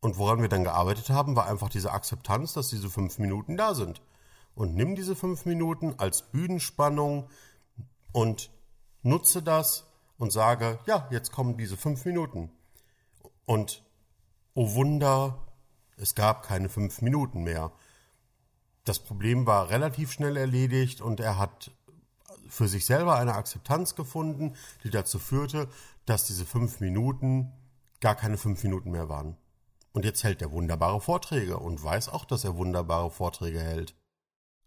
Und 0.00 0.18
woran 0.18 0.42
wir 0.42 0.48
dann 0.48 0.64
gearbeitet 0.64 1.10
haben, 1.10 1.36
war 1.36 1.46
einfach 1.46 1.68
diese 1.68 1.92
Akzeptanz, 1.92 2.52
dass 2.52 2.68
diese 2.68 2.90
fünf 2.90 3.18
Minuten 3.18 3.56
da 3.56 3.74
sind. 3.74 4.02
Und 4.54 4.74
nimm 4.74 4.96
diese 4.96 5.16
fünf 5.16 5.46
Minuten 5.46 5.94
als 5.98 6.22
Bühnenspannung 6.22 7.28
und 8.12 8.50
nutze 9.02 9.42
das 9.42 9.86
und 10.18 10.30
sage, 10.32 10.78
ja, 10.86 11.08
jetzt 11.10 11.32
kommen 11.32 11.56
diese 11.56 11.76
fünf 11.76 12.04
Minuten. 12.04 12.50
Und 13.46 13.82
oh 14.54 14.74
Wunder, 14.74 15.38
es 15.96 16.14
gab 16.14 16.42
keine 16.42 16.68
fünf 16.68 17.00
Minuten 17.00 17.44
mehr. 17.44 17.72
Das 18.84 18.98
Problem 18.98 19.46
war 19.46 19.70
relativ 19.70 20.12
schnell 20.12 20.36
erledigt 20.36 21.00
und 21.00 21.20
er 21.20 21.38
hat 21.38 21.70
für 22.52 22.68
sich 22.68 22.84
selber 22.84 23.16
eine 23.16 23.34
Akzeptanz 23.34 23.94
gefunden, 23.94 24.54
die 24.84 24.90
dazu 24.90 25.18
führte, 25.18 25.68
dass 26.04 26.26
diese 26.26 26.44
fünf 26.44 26.80
Minuten 26.80 27.50
gar 28.00 28.14
keine 28.14 28.36
fünf 28.36 28.62
Minuten 28.62 28.90
mehr 28.90 29.08
waren. 29.08 29.38
Und 29.94 30.04
jetzt 30.04 30.22
hält 30.22 30.42
er 30.42 30.52
wunderbare 30.52 31.00
Vorträge 31.00 31.56
und 31.56 31.82
weiß 31.82 32.10
auch, 32.10 32.26
dass 32.26 32.44
er 32.44 32.58
wunderbare 32.58 33.10
Vorträge 33.10 33.58
hält. 33.58 33.94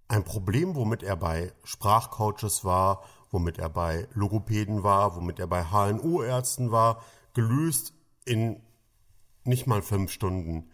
Ein 0.07 0.23
Problem, 0.23 0.75
womit 0.75 1.03
er 1.03 1.15
bei 1.15 1.53
Sprachcoaches 1.63 2.65
war, 2.65 3.03
womit 3.29 3.59
er 3.59 3.69
bei 3.69 4.07
Logopäden 4.13 4.81
war, 4.81 5.15
womit 5.15 5.37
er 5.37 5.47
bei 5.47 5.65
HNO-Ärzten 5.65 6.71
war, 6.71 7.03
gelöst 7.35 7.93
in 8.25 8.63
nicht 9.43 9.67
mal 9.67 9.83
fünf 9.83 10.11
Stunden, 10.11 10.71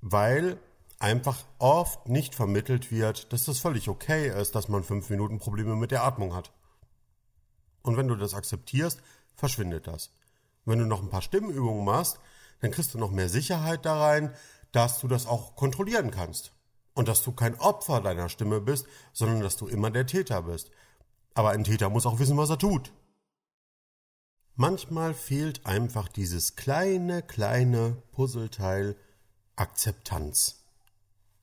weil 0.00 0.58
einfach 0.98 1.44
oft 1.58 2.08
nicht 2.08 2.34
vermittelt 2.34 2.90
wird, 2.90 3.32
dass 3.32 3.44
das 3.44 3.58
völlig 3.58 3.88
okay 3.88 4.28
ist, 4.28 4.54
dass 4.54 4.68
man 4.68 4.82
fünf 4.82 5.10
Minuten 5.10 5.38
Probleme 5.38 5.76
mit 5.76 5.90
der 5.90 6.04
Atmung 6.04 6.34
hat. 6.34 6.52
Und 7.82 7.96
wenn 7.96 8.08
du 8.08 8.16
das 8.16 8.34
akzeptierst, 8.34 9.00
verschwindet 9.34 9.86
das. 9.86 10.10
Wenn 10.64 10.80
du 10.80 10.86
noch 10.86 11.02
ein 11.02 11.10
paar 11.10 11.22
Stimmübungen 11.22 11.84
machst, 11.84 12.18
dann 12.60 12.70
kriegst 12.70 12.92
du 12.92 12.98
noch 12.98 13.10
mehr 13.10 13.28
Sicherheit 13.28 13.86
da 13.86 14.00
rein, 14.00 14.34
dass 14.72 14.98
du 15.00 15.08
das 15.08 15.26
auch 15.26 15.56
kontrollieren 15.56 16.10
kannst. 16.10 16.52
Und 16.94 17.06
dass 17.06 17.22
du 17.22 17.30
kein 17.30 17.58
Opfer 17.60 18.00
deiner 18.00 18.28
Stimme 18.28 18.60
bist, 18.60 18.86
sondern 19.12 19.40
dass 19.40 19.56
du 19.56 19.68
immer 19.68 19.90
der 19.90 20.06
Täter 20.06 20.42
bist. 20.42 20.70
Aber 21.34 21.50
ein 21.50 21.62
Täter 21.62 21.88
muss 21.90 22.06
auch 22.06 22.18
wissen, 22.18 22.36
was 22.36 22.50
er 22.50 22.58
tut. 22.58 22.92
Manchmal 24.56 25.14
fehlt 25.14 25.64
einfach 25.64 26.08
dieses 26.08 26.56
kleine, 26.56 27.22
kleine 27.22 28.02
Puzzleteil 28.10 28.96
Akzeptanz. 29.54 30.57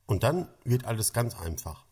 Und 0.06 0.24
dann 0.24 0.48
wird 0.64 0.86
alles 0.86 1.14
ganz 1.14 1.36
einfach. 1.40 1.86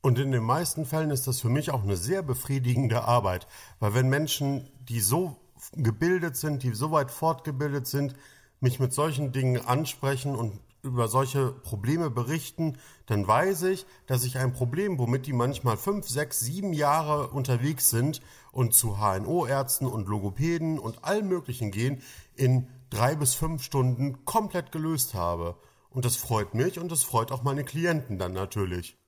Und 0.00 0.18
in 0.18 0.30
den 0.30 0.44
meisten 0.44 0.86
Fällen 0.86 1.10
ist 1.10 1.26
das 1.26 1.40
für 1.40 1.48
mich 1.48 1.70
auch 1.70 1.82
eine 1.82 1.96
sehr 1.96 2.22
befriedigende 2.22 3.02
Arbeit, 3.02 3.48
weil 3.80 3.94
wenn 3.94 4.08
Menschen, 4.08 4.70
die 4.88 5.00
so 5.00 5.36
gebildet 5.72 6.36
sind, 6.36 6.62
die 6.62 6.74
so 6.74 6.92
weit 6.92 7.10
fortgebildet 7.10 7.86
sind, 7.88 8.14
mich 8.60 8.78
mit 8.78 8.92
solchen 8.92 9.32
Dingen 9.32 9.66
ansprechen 9.66 10.36
und 10.36 10.60
über 10.82 11.08
solche 11.08 11.50
Probleme 11.50 12.10
berichten, 12.10 12.78
dann 13.06 13.26
weiß 13.26 13.64
ich, 13.64 13.86
dass 14.06 14.24
ich 14.24 14.38
ein 14.38 14.52
Problem, 14.52 14.98
womit 14.98 15.26
die 15.26 15.32
manchmal 15.32 15.76
fünf, 15.76 16.08
sechs, 16.08 16.40
sieben 16.40 16.72
Jahre 16.72 17.28
unterwegs 17.28 17.90
sind 17.90 18.20
und 18.52 18.72
zu 18.74 18.98
HNO-Ärzten 18.98 19.86
und 19.86 20.06
Logopäden 20.08 20.78
und 20.78 21.04
allem 21.04 21.28
Möglichen 21.28 21.72
gehen, 21.72 22.00
in 22.36 22.68
drei 22.90 23.16
bis 23.16 23.34
fünf 23.34 23.62
Stunden 23.64 24.24
komplett 24.24 24.70
gelöst 24.70 25.14
habe. 25.14 25.56
Und 25.96 26.04
das 26.04 26.16
freut 26.16 26.52
mich 26.52 26.78
und 26.78 26.92
das 26.92 27.04
freut 27.04 27.32
auch 27.32 27.42
meine 27.42 27.64
Klienten 27.64 28.18
dann 28.18 28.34
natürlich. 28.34 28.98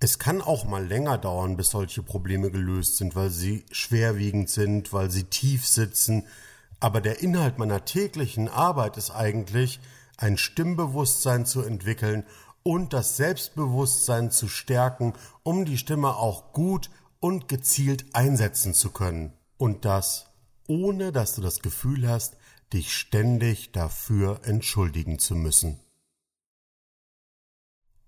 Es 0.00 0.18
kann 0.18 0.42
auch 0.42 0.64
mal 0.64 0.84
länger 0.84 1.18
dauern, 1.18 1.56
bis 1.56 1.70
solche 1.70 2.02
Probleme 2.02 2.50
gelöst 2.50 2.96
sind, 2.96 3.14
weil 3.14 3.30
sie 3.30 3.64
schwerwiegend 3.70 4.50
sind, 4.50 4.92
weil 4.92 5.12
sie 5.12 5.22
tief 5.22 5.64
sitzen. 5.64 6.26
Aber 6.80 7.00
der 7.00 7.20
Inhalt 7.22 7.58
meiner 7.58 7.84
täglichen 7.84 8.48
Arbeit 8.48 8.96
ist 8.96 9.12
eigentlich, 9.12 9.78
ein 10.16 10.36
Stimmbewusstsein 10.36 11.46
zu 11.46 11.62
entwickeln 11.62 12.24
und 12.64 12.92
das 12.92 13.16
Selbstbewusstsein 13.16 14.32
zu 14.32 14.48
stärken, 14.48 15.12
um 15.44 15.64
die 15.64 15.78
Stimme 15.78 16.16
auch 16.16 16.52
gut 16.52 16.90
und 17.20 17.46
gezielt 17.46 18.04
einsetzen 18.16 18.74
zu 18.74 18.90
können. 18.90 19.32
Und 19.58 19.84
das 19.84 20.26
ohne 20.66 21.12
dass 21.12 21.34
du 21.34 21.40
das 21.40 21.60
Gefühl 21.60 22.08
hast, 22.08 22.36
dich 22.72 22.92
ständig 22.92 23.70
dafür 23.70 24.40
entschuldigen 24.44 25.20
zu 25.20 25.36
müssen. 25.36 25.78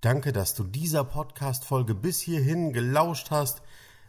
Danke, 0.03 0.33
dass 0.33 0.55
du 0.55 0.65
dieser 0.65 1.05
Podcast-Folge 1.05 1.95
bis 1.95 2.21
hierhin 2.21 2.75
gelauscht 2.75 3.31
hast. 3.31 3.63